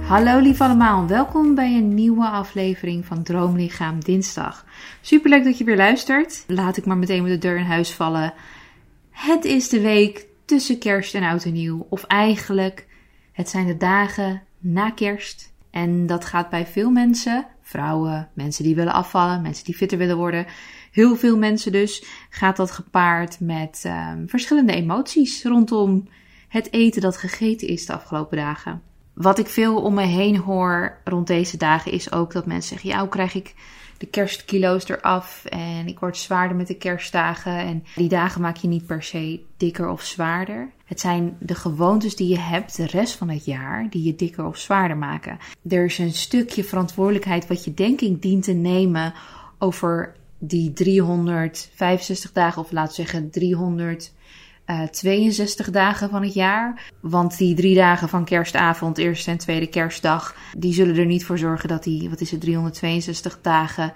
Hallo 0.00 0.38
lief 0.38 0.60
allemaal, 0.60 1.06
welkom 1.06 1.54
bij 1.54 1.74
een 1.74 1.94
nieuwe 1.94 2.26
aflevering 2.26 3.04
van 3.04 3.22
Droomlichaam 3.22 4.04
Dinsdag. 4.04 4.64
Superleuk 5.00 5.44
dat 5.44 5.58
je 5.58 5.64
weer 5.64 5.76
luistert. 5.76 6.44
Laat 6.46 6.76
ik 6.76 6.86
maar 6.86 6.96
meteen 6.96 7.22
met 7.22 7.32
de 7.32 7.38
deur 7.38 7.56
in 7.56 7.64
huis 7.64 7.92
vallen. 7.92 8.34
Het 9.10 9.44
is 9.44 9.68
de 9.68 9.80
week 9.80 10.26
tussen 10.44 10.78
kerst 10.78 11.14
en 11.14 11.22
oud 11.22 11.44
en 11.44 11.52
nieuw. 11.52 11.86
Of 11.90 12.04
eigenlijk, 12.04 12.86
het 13.32 13.48
zijn 13.48 13.66
de 13.66 13.76
dagen 13.76 14.42
na 14.58 14.90
kerst. 14.90 15.52
En 15.70 16.06
dat 16.06 16.24
gaat 16.24 16.50
bij 16.50 16.66
veel 16.66 16.90
mensen, 16.90 17.46
vrouwen, 17.62 18.28
mensen 18.34 18.64
die 18.64 18.74
willen 18.74 18.92
afvallen, 18.92 19.42
mensen 19.42 19.64
die 19.64 19.76
fitter 19.76 19.98
willen 19.98 20.16
worden. 20.16 20.46
Heel 20.90 21.16
veel 21.16 21.38
mensen 21.38 21.72
dus 21.72 22.04
gaat 22.30 22.56
dat 22.56 22.70
gepaard 22.70 23.40
met 23.40 23.82
ehm, 23.84 24.26
verschillende 24.26 24.72
emoties 24.72 25.44
rondom 25.44 26.08
het 26.48 26.72
eten 26.72 27.00
dat 27.00 27.16
gegeten 27.16 27.68
is 27.68 27.86
de 27.86 27.92
afgelopen 27.92 28.36
dagen. 28.36 28.82
Wat 29.14 29.38
ik 29.38 29.46
veel 29.46 29.82
om 29.82 29.94
me 29.94 30.04
heen 30.04 30.36
hoor 30.36 30.98
rond 31.04 31.26
deze 31.26 31.56
dagen 31.56 31.92
is 31.92 32.12
ook 32.12 32.32
dat 32.32 32.46
mensen 32.46 32.68
zeggen: 32.68 32.88
Ja, 32.88 33.00
hoe 33.00 33.08
krijg 33.08 33.34
ik 33.34 33.54
de 33.98 34.06
kerstkilo's 34.06 34.88
eraf? 34.88 35.44
En 35.44 35.86
ik 35.86 35.98
word 35.98 36.16
zwaarder 36.16 36.56
met 36.56 36.66
de 36.66 36.76
kerstdagen. 36.76 37.58
En 37.58 37.84
die 37.94 38.08
dagen 38.08 38.40
maak 38.40 38.56
je 38.56 38.68
niet 38.68 38.86
per 38.86 39.02
se 39.02 39.40
dikker 39.56 39.88
of 39.88 40.02
zwaarder. 40.02 40.70
Het 40.84 41.00
zijn 41.00 41.36
de 41.40 41.54
gewoontes 41.54 42.16
die 42.16 42.28
je 42.28 42.38
hebt 42.38 42.76
de 42.76 42.86
rest 42.86 43.14
van 43.14 43.28
het 43.28 43.44
jaar 43.44 43.86
die 43.90 44.02
je 44.02 44.14
dikker 44.14 44.46
of 44.46 44.56
zwaarder 44.56 44.96
maken. 44.96 45.38
Er 45.68 45.84
is 45.84 45.98
een 45.98 46.12
stukje 46.12 46.64
verantwoordelijkheid 46.64 47.46
wat 47.46 47.64
je 47.64 47.74
denk 47.74 48.00
ik 48.00 48.22
dient 48.22 48.44
te 48.44 48.52
nemen 48.52 49.14
over 49.58 50.14
die 50.38 50.72
365 50.72 52.32
dagen, 52.32 52.62
of 52.62 52.72
laten 52.72 52.94
zeggen 52.94 53.30
300 53.30 54.12
eh 54.66 54.82
62 54.82 55.70
dagen 55.70 56.10
van 56.10 56.22
het 56.22 56.34
jaar. 56.34 56.90
Want 57.00 57.38
die 57.38 57.54
drie 57.54 57.74
dagen 57.74 58.08
van 58.08 58.24
kerstavond, 58.24 58.98
eerste 58.98 59.30
en 59.30 59.38
tweede 59.38 59.66
kerstdag, 59.66 60.36
die 60.56 60.72
zullen 60.72 60.96
er 60.96 61.06
niet 61.06 61.24
voor 61.24 61.38
zorgen 61.38 61.68
dat 61.68 61.82
die, 61.82 62.10
wat 62.10 62.20
is 62.20 62.30
het, 62.30 62.40
362 62.40 63.38
dagen 63.40 63.92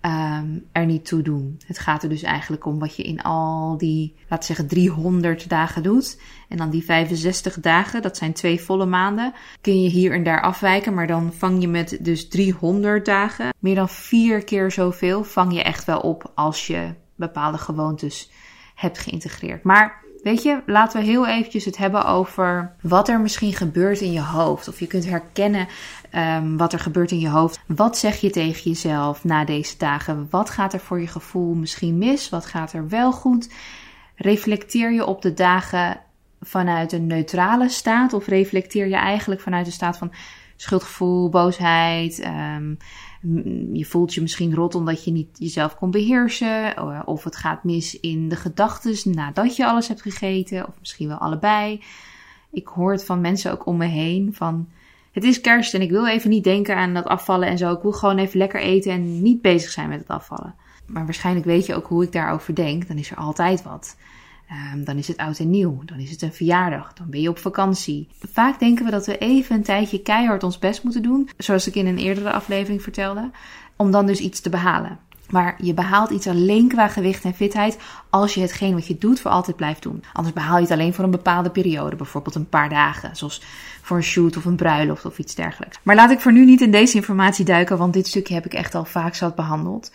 ehm, 0.00 0.58
er 0.72 0.86
niet 0.86 1.06
toe 1.06 1.22
doen. 1.22 1.60
Het 1.66 1.78
gaat 1.78 2.02
er 2.02 2.08
dus 2.08 2.22
eigenlijk 2.22 2.64
om 2.64 2.78
wat 2.78 2.96
je 2.96 3.02
in 3.02 3.22
al 3.22 3.76
die, 3.76 4.14
laten 4.28 4.46
zeggen, 4.46 4.66
300 4.66 5.48
dagen 5.48 5.82
doet. 5.82 6.20
En 6.48 6.56
dan 6.56 6.70
die 6.70 6.84
65 6.84 7.60
dagen, 7.60 8.02
dat 8.02 8.16
zijn 8.16 8.32
twee 8.32 8.60
volle 8.60 8.86
maanden, 8.86 9.32
kun 9.60 9.82
je 9.82 9.88
hier 9.88 10.12
en 10.12 10.22
daar 10.22 10.42
afwijken. 10.42 10.94
Maar 10.94 11.06
dan 11.06 11.32
vang 11.32 11.60
je 11.60 11.68
met 11.68 11.98
dus 12.00 12.28
300 12.28 13.04
dagen, 13.04 13.54
meer 13.58 13.74
dan 13.74 13.88
vier 13.88 14.44
keer 14.44 14.70
zoveel, 14.70 15.24
vang 15.24 15.52
je 15.52 15.62
echt 15.62 15.84
wel 15.84 16.00
op 16.00 16.32
als 16.34 16.66
je 16.66 16.94
bepaalde 17.14 17.58
gewoontes 17.58 18.30
hebt 18.76 18.98
geïntegreerd. 18.98 19.62
Maar 19.62 20.02
weet 20.22 20.42
je, 20.42 20.62
laten 20.66 21.00
we 21.00 21.06
heel 21.06 21.26
eventjes 21.26 21.64
het 21.64 21.76
hebben 21.76 22.04
over 22.04 22.74
wat 22.80 23.08
er 23.08 23.20
misschien 23.20 23.52
gebeurt 23.52 24.00
in 24.00 24.12
je 24.12 24.22
hoofd. 24.22 24.68
Of 24.68 24.80
je 24.80 24.86
kunt 24.86 25.06
herkennen 25.06 25.68
ehm, 26.10 26.56
wat 26.56 26.72
er 26.72 26.78
gebeurt 26.78 27.10
in 27.10 27.18
je 27.18 27.28
hoofd. 27.28 27.60
Wat 27.66 27.98
zeg 27.98 28.16
je 28.16 28.30
tegen 28.30 28.70
jezelf 28.70 29.24
na 29.24 29.44
deze 29.44 29.78
dagen? 29.78 30.26
Wat 30.30 30.50
gaat 30.50 30.72
er 30.72 30.80
voor 30.80 31.00
je 31.00 31.06
gevoel 31.06 31.54
misschien 31.54 31.98
mis? 31.98 32.28
Wat 32.28 32.46
gaat 32.46 32.72
er 32.72 32.88
wel 32.88 33.12
goed? 33.12 33.52
Reflecteer 34.14 34.92
je 34.92 35.06
op 35.06 35.22
de 35.22 35.34
dagen 35.34 36.00
vanuit 36.40 36.92
een 36.92 37.06
neutrale 37.06 37.68
staat? 37.68 38.12
Of 38.12 38.26
reflecteer 38.26 38.86
je 38.86 38.96
eigenlijk 38.96 39.40
vanuit 39.40 39.66
een 39.66 39.72
staat 39.72 39.98
van 39.98 40.12
schuldgevoel, 40.56 41.28
boosheid? 41.28 42.20
ehm, 42.20 42.74
je 43.72 43.84
voelt 43.84 44.14
je 44.14 44.20
misschien 44.20 44.54
rot 44.54 44.74
omdat 44.74 45.04
je 45.04 45.10
niet 45.10 45.28
jezelf 45.38 45.76
kon 45.76 45.90
beheersen. 45.90 47.06
Of 47.06 47.24
het 47.24 47.36
gaat 47.36 47.64
mis 47.64 48.00
in 48.00 48.28
de 48.28 48.36
gedachten 48.36 49.14
nadat 49.14 49.56
je 49.56 49.66
alles 49.66 49.88
hebt 49.88 50.02
gegeten. 50.02 50.68
Of 50.68 50.74
misschien 50.78 51.08
wel 51.08 51.18
allebei. 51.18 51.82
Ik 52.50 52.66
hoor 52.66 52.92
het 52.92 53.04
van 53.04 53.20
mensen 53.20 53.52
ook 53.52 53.66
om 53.66 53.76
me 53.76 53.86
heen. 53.86 54.34
Van 54.34 54.68
het 55.12 55.24
is 55.24 55.40
kerst 55.40 55.74
en 55.74 55.82
ik 55.82 55.90
wil 55.90 56.06
even 56.06 56.30
niet 56.30 56.44
denken 56.44 56.76
aan 56.76 56.94
dat 56.94 57.04
afvallen 57.04 57.48
en 57.48 57.58
zo. 57.58 57.72
Ik 57.72 57.82
wil 57.82 57.92
gewoon 57.92 58.18
even 58.18 58.38
lekker 58.38 58.60
eten 58.60 58.92
en 58.92 59.22
niet 59.22 59.42
bezig 59.42 59.70
zijn 59.70 59.88
met 59.88 59.98
het 59.98 60.08
afvallen. 60.08 60.54
Maar 60.86 61.04
waarschijnlijk 61.04 61.46
weet 61.46 61.66
je 61.66 61.74
ook 61.74 61.86
hoe 61.86 62.02
ik 62.02 62.12
daarover 62.12 62.54
denk. 62.54 62.88
Dan 62.88 62.96
is 62.96 63.10
er 63.10 63.16
altijd 63.16 63.62
wat. 63.62 63.96
Um, 64.50 64.84
dan 64.84 64.96
is 64.96 65.08
het 65.08 65.16
oud 65.16 65.38
en 65.38 65.50
nieuw. 65.50 65.82
Dan 65.84 65.98
is 65.98 66.10
het 66.10 66.22
een 66.22 66.32
verjaardag. 66.32 66.92
Dan 66.92 67.10
ben 67.10 67.20
je 67.20 67.28
op 67.28 67.38
vakantie. 67.38 68.08
Vaak 68.32 68.58
denken 68.58 68.84
we 68.84 68.90
dat 68.90 69.06
we 69.06 69.18
even 69.18 69.56
een 69.56 69.62
tijdje 69.62 70.02
keihard 70.02 70.42
ons 70.42 70.58
best 70.58 70.82
moeten 70.82 71.02
doen. 71.02 71.28
Zoals 71.36 71.66
ik 71.66 71.74
in 71.74 71.86
een 71.86 71.98
eerdere 71.98 72.32
aflevering 72.32 72.82
vertelde. 72.82 73.30
Om 73.76 73.90
dan 73.90 74.06
dus 74.06 74.20
iets 74.20 74.40
te 74.40 74.50
behalen. 74.50 74.98
Maar 75.30 75.54
je 75.62 75.74
behaalt 75.74 76.10
iets 76.10 76.26
alleen 76.26 76.68
qua 76.68 76.88
gewicht 76.88 77.24
en 77.24 77.34
fitheid 77.34 77.78
als 78.10 78.34
je 78.34 78.40
hetgeen 78.40 78.74
wat 78.74 78.86
je 78.86 78.98
doet 78.98 79.20
voor 79.20 79.30
altijd 79.30 79.56
blijft 79.56 79.82
doen. 79.82 80.02
Anders 80.12 80.34
behaal 80.34 80.56
je 80.56 80.62
het 80.62 80.70
alleen 80.70 80.94
voor 80.94 81.04
een 81.04 81.10
bepaalde 81.10 81.50
periode, 81.50 81.96
bijvoorbeeld 81.96 82.34
een 82.34 82.48
paar 82.48 82.68
dagen, 82.68 83.16
zoals 83.16 83.42
voor 83.82 83.96
een 83.96 84.02
shoot 84.02 84.36
of 84.36 84.44
een 84.44 84.56
bruiloft 84.56 85.04
of 85.04 85.18
iets 85.18 85.34
dergelijks. 85.34 85.78
Maar 85.82 85.94
laat 85.94 86.10
ik 86.10 86.20
voor 86.20 86.32
nu 86.32 86.44
niet 86.44 86.60
in 86.60 86.70
deze 86.70 86.96
informatie 86.96 87.44
duiken, 87.44 87.78
want 87.78 87.92
dit 87.92 88.06
stukje 88.06 88.34
heb 88.34 88.44
ik 88.44 88.54
echt 88.54 88.74
al 88.74 88.84
vaak 88.84 89.14
zat 89.14 89.34
behandeld. 89.34 89.92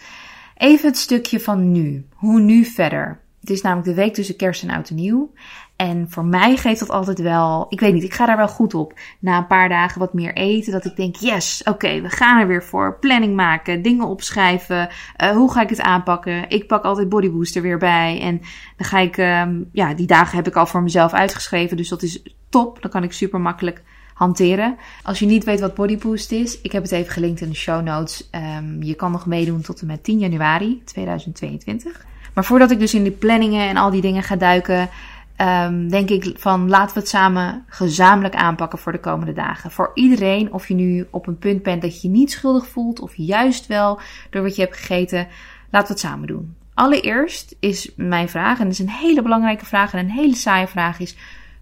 Even 0.57 0.87
het 0.87 0.97
stukje 0.97 1.39
van 1.39 1.71
nu. 1.71 2.05
Hoe 2.13 2.39
nu 2.39 2.65
verder? 2.65 3.19
Het 3.41 3.49
is 3.49 3.61
namelijk 3.61 3.87
de 3.87 4.01
week 4.01 4.13
tussen 4.13 4.35
kerst 4.35 4.63
en 4.63 4.69
oud 4.69 4.89
en 4.89 4.95
nieuw. 4.95 5.31
En 5.75 6.05
voor 6.09 6.25
mij 6.25 6.57
geeft 6.57 6.79
dat 6.79 6.89
altijd 6.89 7.19
wel, 7.19 7.65
ik 7.69 7.79
weet 7.79 7.93
niet, 7.93 8.03
ik 8.03 8.13
ga 8.13 8.25
daar 8.25 8.37
wel 8.37 8.47
goed 8.47 8.73
op. 8.73 8.99
Na 9.19 9.37
een 9.37 9.47
paar 9.47 9.69
dagen 9.69 9.99
wat 9.99 10.13
meer 10.13 10.33
eten, 10.33 10.71
dat 10.71 10.85
ik 10.85 10.95
denk, 10.95 11.15
yes, 11.15 11.63
oké, 11.63 12.01
we 12.01 12.09
gaan 12.09 12.39
er 12.39 12.47
weer 12.47 12.63
voor. 12.63 12.97
Planning 12.99 13.35
maken, 13.35 13.81
dingen 13.81 14.07
opschrijven. 14.07 14.89
Uh, 15.23 15.29
hoe 15.29 15.51
ga 15.51 15.61
ik 15.61 15.69
het 15.69 15.81
aanpakken? 15.81 16.49
Ik 16.49 16.67
pak 16.67 16.83
altijd 16.83 17.09
Bodybooster 17.09 17.61
weer 17.61 17.77
bij. 17.77 18.19
En 18.21 18.41
dan 18.77 18.87
ga 18.87 18.99
ik, 18.99 19.17
um, 19.17 19.69
ja, 19.71 19.93
die 19.93 20.07
dagen 20.07 20.35
heb 20.35 20.47
ik 20.47 20.55
al 20.55 20.65
voor 20.65 20.83
mezelf 20.83 21.13
uitgeschreven. 21.13 21.77
Dus 21.77 21.89
dat 21.89 22.01
is 22.01 22.23
top. 22.49 22.81
Dan 22.81 22.91
kan 22.91 23.03
ik 23.03 23.11
super 23.11 23.41
makkelijk 23.41 23.83
hanteren. 24.13 24.77
Als 25.03 25.19
je 25.19 25.25
niet 25.25 25.43
weet 25.43 25.59
wat 25.59 25.75
Bodyboost 25.75 26.31
is, 26.31 26.61
ik 26.61 26.71
heb 26.71 26.83
het 26.83 26.91
even 26.91 27.11
gelinkt 27.11 27.41
in 27.41 27.49
de 27.49 27.55
show 27.55 27.83
notes. 27.83 28.29
Um, 28.57 28.83
je 28.83 28.93
kan 28.93 29.11
nog 29.11 29.25
meedoen 29.25 29.61
tot 29.61 29.81
en 29.81 29.87
met 29.87 30.03
10 30.03 30.19
januari 30.19 30.81
2022. 30.85 32.05
Maar 32.33 32.45
voordat 32.45 32.71
ik 32.71 32.79
dus 32.79 32.93
in 32.93 33.03
die 33.03 33.11
planningen 33.11 33.67
en 33.67 33.77
al 33.77 33.89
die 33.89 34.01
dingen 34.01 34.23
ga 34.23 34.35
duiken, 34.35 34.89
um, 35.37 35.89
denk 35.89 36.09
ik 36.09 36.35
van 36.37 36.69
laten 36.69 36.93
we 36.93 36.99
het 36.99 37.09
samen 37.09 37.65
gezamenlijk 37.67 38.35
aanpakken 38.35 38.79
voor 38.79 38.91
de 38.91 38.99
komende 38.99 39.33
dagen. 39.33 39.71
Voor 39.71 39.91
iedereen, 39.93 40.53
of 40.53 40.67
je 40.67 40.73
nu 40.73 41.07
op 41.09 41.27
een 41.27 41.37
punt 41.37 41.63
bent 41.63 41.81
dat 41.81 42.01
je 42.01 42.07
je 42.07 42.13
niet 42.13 42.31
schuldig 42.31 42.67
voelt, 42.67 42.99
of 42.99 43.13
juist 43.15 43.67
wel 43.67 43.99
door 44.29 44.43
wat 44.43 44.55
je 44.55 44.61
hebt 44.61 44.77
gegeten, 44.77 45.27
laten 45.71 45.87
we 45.87 45.93
het 45.93 45.99
samen 45.99 46.27
doen. 46.27 46.55
Allereerst 46.73 47.55
is 47.59 47.91
mijn 47.95 48.29
vraag, 48.29 48.59
en 48.59 48.63
dat 48.63 48.73
is 48.73 48.79
een 48.79 48.89
hele 48.89 49.21
belangrijke 49.21 49.65
vraag 49.65 49.93
en 49.93 49.99
een 49.99 50.11
hele 50.11 50.35
saaie 50.35 50.67
vraag, 50.67 50.99
is 50.99 51.15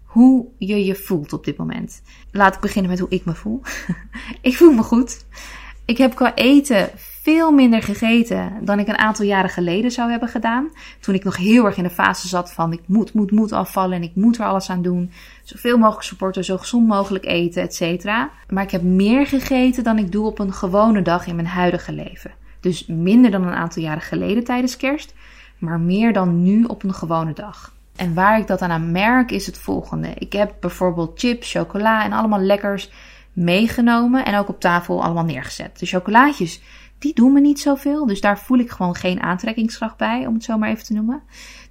hoe 0.04 0.46
je 0.58 0.84
je 0.84 0.94
voelt 0.94 1.32
op 1.32 1.44
dit 1.44 1.56
moment. 1.56 2.02
Laat 2.30 2.54
ik 2.54 2.60
beginnen 2.60 2.90
met 2.90 3.00
hoe 3.00 3.10
ik 3.10 3.24
me 3.24 3.34
voel. 3.34 3.60
ik 4.40 4.56
voel 4.56 4.72
me 4.72 4.82
goed. 4.82 5.24
Ik 5.84 5.98
heb 5.98 6.14
qua 6.14 6.34
eten 6.34 6.90
veel 7.22 7.50
minder 7.50 7.82
gegeten 7.82 8.52
dan 8.60 8.78
ik 8.78 8.88
een 8.88 8.98
aantal 8.98 9.24
jaren 9.24 9.50
geleden 9.50 9.90
zou 9.90 10.10
hebben 10.10 10.28
gedaan. 10.28 10.68
Toen 11.00 11.14
ik 11.14 11.24
nog 11.24 11.36
heel 11.36 11.64
erg 11.64 11.76
in 11.76 11.82
de 11.82 11.90
fase 11.90 12.28
zat 12.28 12.52
van 12.52 12.72
ik 12.72 12.80
moet, 12.86 13.14
moet, 13.14 13.30
moet 13.30 13.52
afvallen 13.52 13.96
en 13.96 14.02
ik 14.02 14.14
moet 14.14 14.38
er 14.38 14.44
alles 14.44 14.70
aan 14.70 14.82
doen. 14.82 15.12
Zoveel 15.42 15.78
mogelijk 15.78 16.04
supporten, 16.04 16.44
zo 16.44 16.56
gezond 16.56 16.86
mogelijk 16.86 17.24
eten, 17.24 17.62
et 17.62 17.74
cetera. 17.74 18.30
Maar 18.48 18.62
ik 18.62 18.70
heb 18.70 18.82
meer 18.82 19.26
gegeten 19.26 19.84
dan 19.84 19.98
ik 19.98 20.12
doe 20.12 20.26
op 20.26 20.38
een 20.38 20.52
gewone 20.52 21.02
dag 21.02 21.26
in 21.26 21.34
mijn 21.34 21.46
huidige 21.46 21.92
leven. 21.92 22.30
Dus 22.60 22.86
minder 22.86 23.30
dan 23.30 23.46
een 23.46 23.54
aantal 23.54 23.82
jaren 23.82 24.02
geleden 24.02 24.44
tijdens 24.44 24.76
kerst, 24.76 25.14
maar 25.58 25.80
meer 25.80 26.12
dan 26.12 26.42
nu 26.42 26.64
op 26.64 26.82
een 26.82 26.94
gewone 26.94 27.32
dag. 27.32 27.72
En 27.96 28.14
waar 28.14 28.38
ik 28.38 28.46
dat 28.46 28.60
aan 28.60 28.92
merk 28.92 29.30
is 29.30 29.46
het 29.46 29.58
volgende. 29.58 30.08
Ik 30.18 30.32
heb 30.32 30.54
bijvoorbeeld 30.60 31.20
chips, 31.20 31.52
chocola 31.52 32.04
en 32.04 32.12
allemaal 32.12 32.40
lekkers 32.40 32.90
meegenomen 33.32 34.24
en 34.24 34.38
ook 34.38 34.48
op 34.48 34.60
tafel 34.60 35.02
allemaal 35.02 35.24
neergezet. 35.24 35.78
De 35.78 35.86
chocolaatjes, 35.86 36.60
die 37.00 37.14
doen 37.14 37.32
me 37.32 37.40
niet 37.40 37.60
zoveel, 37.60 38.06
dus 38.06 38.20
daar 38.20 38.38
voel 38.38 38.58
ik 38.58 38.70
gewoon 38.70 38.94
geen 38.94 39.20
aantrekkingskracht 39.20 39.96
bij, 39.96 40.26
om 40.26 40.34
het 40.34 40.44
zo 40.44 40.58
maar 40.58 40.70
even 40.70 40.84
te 40.84 40.92
noemen. 40.92 41.22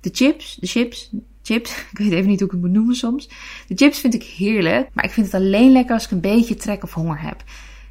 De 0.02 0.10
chips, 0.14 0.56
de 0.56 0.68
chips, 0.68 1.12
chips, 1.42 1.72
ik 1.92 1.98
weet 1.98 2.12
even 2.12 2.30
niet 2.30 2.40
hoe 2.40 2.48
ik 2.48 2.54
het 2.54 2.62
moet 2.62 2.72
noemen 2.72 2.96
soms. 2.96 3.30
De 3.68 3.76
chips 3.76 4.00
vind 4.00 4.14
ik 4.14 4.24
heerlijk, 4.24 4.90
maar 4.94 5.04
ik 5.04 5.12
vind 5.12 5.26
het 5.26 5.36
alleen 5.36 5.72
lekker 5.72 5.94
als 5.94 6.06
ik 6.06 6.12
een 6.12 6.22
beetje 6.22 6.56
trek 6.56 6.84
of 6.84 6.94
honger 6.94 7.22
heb. 7.22 7.44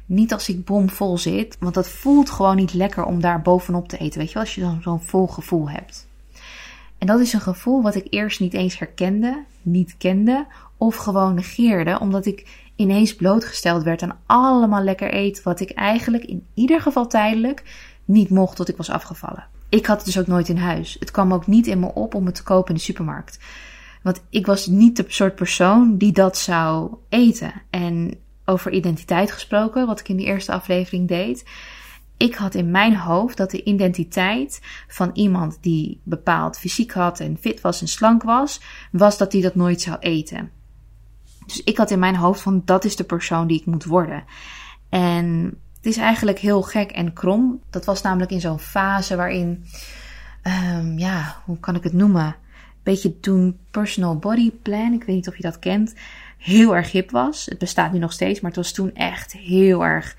Niet 0.05 0.33
als 0.33 0.49
ik 0.49 0.65
bomvol 0.65 1.17
zit, 1.17 1.57
want 1.59 1.73
dat 1.73 1.89
voelt 1.89 2.29
gewoon 2.29 2.55
niet 2.55 2.73
lekker 2.73 3.03
om 3.03 3.21
daar 3.21 3.41
bovenop 3.41 3.87
te 3.87 3.97
eten, 3.97 4.19
weet 4.19 4.27
je 4.27 4.33
wel, 4.33 4.43
als 4.43 4.55
je 4.55 4.61
dan 4.61 4.81
zo'n 4.81 5.01
vol 5.01 5.27
gevoel 5.27 5.69
hebt. 5.69 6.07
En 6.97 7.07
dat 7.07 7.19
is 7.19 7.33
een 7.33 7.41
gevoel 7.41 7.81
wat 7.81 7.95
ik 7.95 8.07
eerst 8.09 8.39
niet 8.39 8.53
eens 8.53 8.79
herkende, 8.79 9.43
niet 9.61 9.95
kende 9.97 10.47
of 10.77 10.95
gewoon 10.95 11.33
negeerde, 11.33 11.99
omdat 11.99 12.25
ik 12.25 12.68
ineens 12.79 13.15
blootgesteld 13.15 13.83
werd 13.83 14.01
aan 14.01 14.19
allemaal 14.25 14.83
lekker 14.83 15.11
eten 15.11 15.43
wat 15.43 15.59
ik 15.59 15.71
eigenlijk 15.71 16.23
in 16.23 16.47
ieder 16.53 16.81
geval 16.81 17.07
tijdelijk 17.07 17.63
niet 18.05 18.29
mocht 18.29 18.55
tot 18.55 18.69
ik 18.69 18.77
was 18.77 18.89
afgevallen. 18.89 19.47
Ik 19.69 19.85
had 19.85 19.97
het 19.97 20.05
dus 20.05 20.19
ook 20.19 20.27
nooit 20.27 20.49
in 20.49 20.57
huis. 20.57 20.97
Het 20.99 21.11
kwam 21.11 21.33
ook 21.33 21.47
niet 21.47 21.67
in 21.67 21.79
me 21.79 21.93
op 21.93 22.13
om 22.13 22.25
het 22.25 22.35
te 22.35 22.43
kopen 22.43 22.69
in 22.69 22.75
de 22.75 22.81
supermarkt. 22.81 23.39
Want 24.01 24.21
ik 24.29 24.45
was 24.45 24.67
niet 24.67 24.95
de 24.95 25.05
soort 25.07 25.35
persoon 25.35 25.97
die 25.97 26.11
dat 26.11 26.37
zou 26.37 26.95
eten. 27.09 27.53
En 27.69 28.17
over 28.45 28.71
identiteit 28.71 29.31
gesproken, 29.31 29.87
wat 29.87 29.99
ik 29.99 30.09
in 30.09 30.17
die 30.17 30.25
eerste 30.25 30.51
aflevering 30.51 31.07
deed. 31.07 31.45
Ik 32.17 32.35
had 32.35 32.55
in 32.55 32.71
mijn 32.71 32.95
hoofd 32.95 33.37
dat 33.37 33.51
de 33.51 33.63
identiteit 33.63 34.61
van 34.87 35.09
iemand 35.13 35.57
die 35.61 36.01
bepaald 36.03 36.57
fysiek 36.57 36.91
had 36.91 37.19
en 37.19 37.37
fit 37.39 37.61
was 37.61 37.81
en 37.81 37.87
slank 37.87 38.23
was, 38.23 38.61
was 38.91 39.17
dat 39.17 39.31
hij 39.31 39.41
dat 39.41 39.55
nooit 39.55 39.81
zou 39.81 39.97
eten. 39.99 40.58
Dus 41.49 41.63
ik 41.63 41.77
had 41.77 41.91
in 41.91 41.99
mijn 41.99 42.15
hoofd 42.15 42.41
van 42.41 42.61
dat 42.65 42.85
is 42.85 42.95
de 42.95 43.03
persoon 43.03 43.47
die 43.47 43.59
ik 43.59 43.65
moet 43.65 43.85
worden. 43.85 44.23
En 44.89 45.57
het 45.75 45.85
is 45.85 45.97
eigenlijk 45.97 46.39
heel 46.39 46.61
gek 46.61 46.91
en 46.91 47.13
krom. 47.13 47.61
Dat 47.69 47.85
was 47.85 48.01
namelijk 48.01 48.31
in 48.31 48.41
zo'n 48.41 48.59
fase 48.59 49.15
waarin, 49.15 49.65
um, 50.43 50.97
ja, 50.97 51.41
hoe 51.45 51.59
kan 51.59 51.75
ik 51.75 51.83
het 51.83 51.93
noemen? 51.93 52.35
Beetje 52.83 53.19
toen 53.19 53.57
personal 53.71 54.17
body 54.17 54.51
plan, 54.51 54.93
ik 54.93 55.03
weet 55.03 55.15
niet 55.15 55.27
of 55.27 55.35
je 55.35 55.41
dat 55.41 55.59
kent, 55.59 55.95
heel 56.37 56.75
erg 56.75 56.91
hip 56.91 57.11
was. 57.11 57.45
Het 57.45 57.57
bestaat 57.57 57.91
nu 57.91 57.99
nog 57.99 58.11
steeds, 58.11 58.39
maar 58.39 58.51
het 58.51 58.59
was 58.59 58.71
toen 58.71 58.93
echt 58.93 59.33
heel 59.33 59.85
erg 59.85 60.15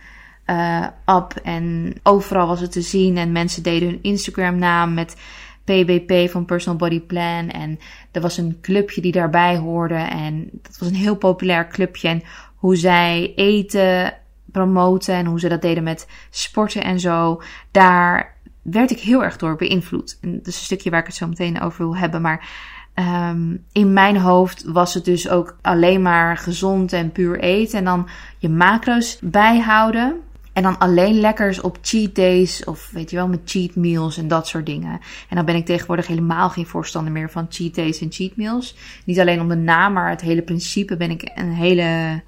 uh, 0.46 0.86
up. 1.06 1.40
En 1.42 1.94
overal 2.02 2.46
was 2.46 2.60
het 2.60 2.72
te 2.72 2.82
zien 2.82 3.16
en 3.16 3.32
mensen 3.32 3.62
deden 3.62 3.88
hun 3.88 4.02
Instagram 4.02 4.58
naam 4.58 4.94
met 4.94 5.16
PBP 5.64 6.30
van 6.30 6.44
Personal 6.44 6.78
Body 6.78 7.00
Plan. 7.00 7.48
En 7.48 7.78
er 8.12 8.20
was 8.20 8.36
een 8.36 8.58
clubje 8.60 9.00
die 9.00 9.12
daarbij 9.12 9.56
hoorde. 9.56 9.94
En 9.94 10.48
dat 10.52 10.78
was 10.78 10.88
een 10.88 10.94
heel 10.94 11.16
populair 11.16 11.68
clubje. 11.68 12.08
En 12.08 12.22
hoe 12.54 12.76
zij 12.76 13.32
eten 13.34 14.14
promoten 14.52 15.14
en 15.14 15.26
hoe 15.26 15.40
ze 15.40 15.48
dat 15.48 15.62
deden 15.62 15.82
met 15.82 16.08
sporten 16.30 16.84
en 16.84 17.00
zo. 17.00 17.42
Daar 17.70 18.36
werd 18.62 18.90
ik 18.90 19.00
heel 19.00 19.24
erg 19.24 19.36
door 19.36 19.56
beïnvloed. 19.56 20.18
En 20.20 20.32
dat 20.36 20.46
is 20.46 20.56
een 20.56 20.64
stukje 20.64 20.90
waar 20.90 21.00
ik 21.00 21.06
het 21.06 21.14
zo 21.14 21.26
meteen 21.28 21.60
over 21.60 21.84
wil 21.84 21.96
hebben. 21.96 22.20
Maar 22.20 22.48
um, 22.94 23.64
in 23.72 23.92
mijn 23.92 24.16
hoofd 24.16 24.64
was 24.64 24.94
het 24.94 25.04
dus 25.04 25.28
ook 25.28 25.56
alleen 25.62 26.02
maar 26.02 26.36
gezond 26.36 26.92
en 26.92 27.12
puur 27.12 27.40
eten. 27.40 27.78
En 27.78 27.84
dan 27.84 28.08
je 28.38 28.48
macro's 28.48 29.18
bijhouden. 29.22 30.20
En 30.52 30.62
dan 30.62 30.78
alleen 30.78 31.20
lekkers 31.20 31.60
op 31.60 31.78
cheat 31.82 32.14
days 32.14 32.64
of 32.64 32.90
weet 32.92 33.10
je 33.10 33.16
wel, 33.16 33.28
met 33.28 33.40
cheat 33.44 33.74
meals 33.74 34.16
en 34.16 34.28
dat 34.28 34.48
soort 34.48 34.66
dingen. 34.66 35.00
En 35.28 35.36
dan 35.36 35.44
ben 35.44 35.54
ik 35.54 35.66
tegenwoordig 35.66 36.06
helemaal 36.06 36.50
geen 36.50 36.66
voorstander 36.66 37.12
meer 37.12 37.30
van 37.30 37.46
cheat 37.48 37.74
days 37.74 38.00
en 38.00 38.12
cheat 38.12 38.36
meals. 38.36 38.76
Niet 39.04 39.20
alleen 39.20 39.40
om 39.40 39.48
de 39.48 39.56
naam, 39.56 39.92
maar 39.92 40.10
het 40.10 40.20
hele 40.20 40.42
principe 40.42 40.96
ben 40.96 41.10
ik 41.10 41.30
een 41.34 41.52
hele 41.52 42.20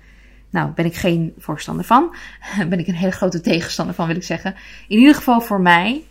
nou, 0.53 0.71
ben 0.71 0.85
ik 0.85 0.95
geen 0.95 1.33
voorstander 1.39 1.85
van. 1.85 2.15
Ben 2.69 2.79
ik 2.79 2.87
een 2.87 2.95
hele 2.95 3.13
grote 3.13 3.41
tegenstander 3.41 3.95
van, 3.95 4.07
wil 4.07 4.17
ik 4.17 4.23
zeggen. 4.23 4.55
In 4.89 4.99
ieder 4.99 5.15
geval 5.15 5.41
voor 5.41 5.61
mij. 5.61 6.03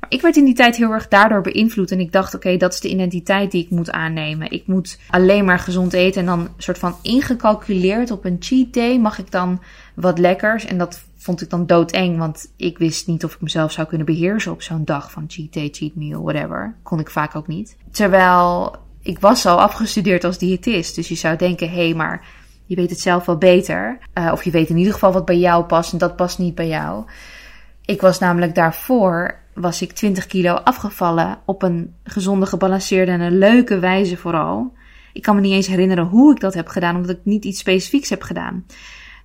Maar 0.00 0.10
ik 0.10 0.20
werd 0.20 0.36
in 0.36 0.44
die 0.44 0.54
tijd 0.54 0.76
heel 0.76 0.92
erg 0.92 1.08
daardoor 1.08 1.40
beïnvloed. 1.40 1.90
En 1.90 2.00
ik 2.00 2.12
dacht, 2.12 2.34
oké, 2.34 2.56
dat 2.56 2.72
is 2.72 2.80
de 2.80 2.88
identiteit 2.88 3.50
die 3.50 3.64
ik 3.64 3.70
moet 3.70 3.90
aannemen. 3.90 4.50
Ik 4.50 4.66
moet 4.66 4.98
alleen 5.08 5.44
maar 5.44 5.58
gezond 5.58 5.92
eten. 5.92 6.20
En 6.20 6.26
dan 6.26 6.48
soort 6.56 6.78
van 6.78 6.96
ingecalculeerd 7.02 8.10
op 8.10 8.24
een 8.24 8.36
cheat 8.40 8.72
day 8.72 8.98
mag 8.98 9.18
ik 9.18 9.30
dan 9.30 9.62
wat 9.94 10.18
lekkers. 10.18 10.64
En 10.64 10.78
dat 10.78 11.04
vond 11.16 11.40
ik 11.40 11.50
dan 11.50 11.66
doodeng. 11.66 12.18
Want 12.18 12.52
ik 12.56 12.78
wist 12.78 13.06
niet 13.06 13.24
of 13.24 13.34
ik 13.34 13.40
mezelf 13.40 13.72
zou 13.72 13.86
kunnen 13.86 14.06
beheersen 14.06 14.52
op 14.52 14.62
zo'n 14.62 14.84
dag 14.84 15.10
van 15.10 15.24
cheat 15.28 15.52
day, 15.52 15.68
cheat 15.72 15.94
meal, 15.94 16.22
whatever. 16.22 16.74
Kon 16.82 17.00
ik 17.00 17.10
vaak 17.10 17.34
ook 17.34 17.46
niet. 17.46 17.76
Terwijl 17.90 18.76
ik 19.02 19.18
was 19.18 19.46
al 19.46 19.60
afgestudeerd 19.60 20.24
als 20.24 20.38
diëtist. 20.38 20.94
Dus 20.94 21.08
je 21.08 21.14
zou 21.14 21.36
denken, 21.36 21.70
hé, 21.70 21.84
hey, 21.84 21.94
maar 21.94 22.26
je 22.68 22.76
weet 22.76 22.90
het 22.90 23.00
zelf 23.00 23.24
wel 23.24 23.38
beter. 23.38 23.98
Uh, 24.14 24.30
of 24.32 24.44
je 24.44 24.50
weet 24.50 24.68
in 24.68 24.76
ieder 24.76 24.92
geval 24.92 25.12
wat 25.12 25.24
bij 25.24 25.38
jou 25.38 25.64
past 25.64 25.92
en 25.92 25.98
dat 25.98 26.16
past 26.16 26.38
niet 26.38 26.54
bij 26.54 26.68
jou. 26.68 27.04
Ik 27.84 28.00
was 28.00 28.18
namelijk 28.18 28.54
daarvoor, 28.54 29.38
was 29.54 29.82
ik 29.82 29.92
20 29.92 30.26
kilo 30.26 30.54
afgevallen 30.54 31.38
op 31.44 31.62
een 31.62 31.94
gezonde, 32.04 32.46
gebalanceerde 32.46 33.12
en 33.12 33.20
een 33.20 33.38
leuke 33.38 33.78
wijze 33.78 34.16
vooral. 34.16 34.72
Ik 35.12 35.22
kan 35.22 35.34
me 35.34 35.40
niet 35.40 35.52
eens 35.52 35.66
herinneren 35.66 36.04
hoe 36.04 36.32
ik 36.32 36.40
dat 36.40 36.54
heb 36.54 36.68
gedaan, 36.68 36.96
omdat 36.96 37.16
ik 37.16 37.24
niet 37.24 37.44
iets 37.44 37.58
specifieks 37.58 38.10
heb 38.10 38.22
gedaan. 38.22 38.64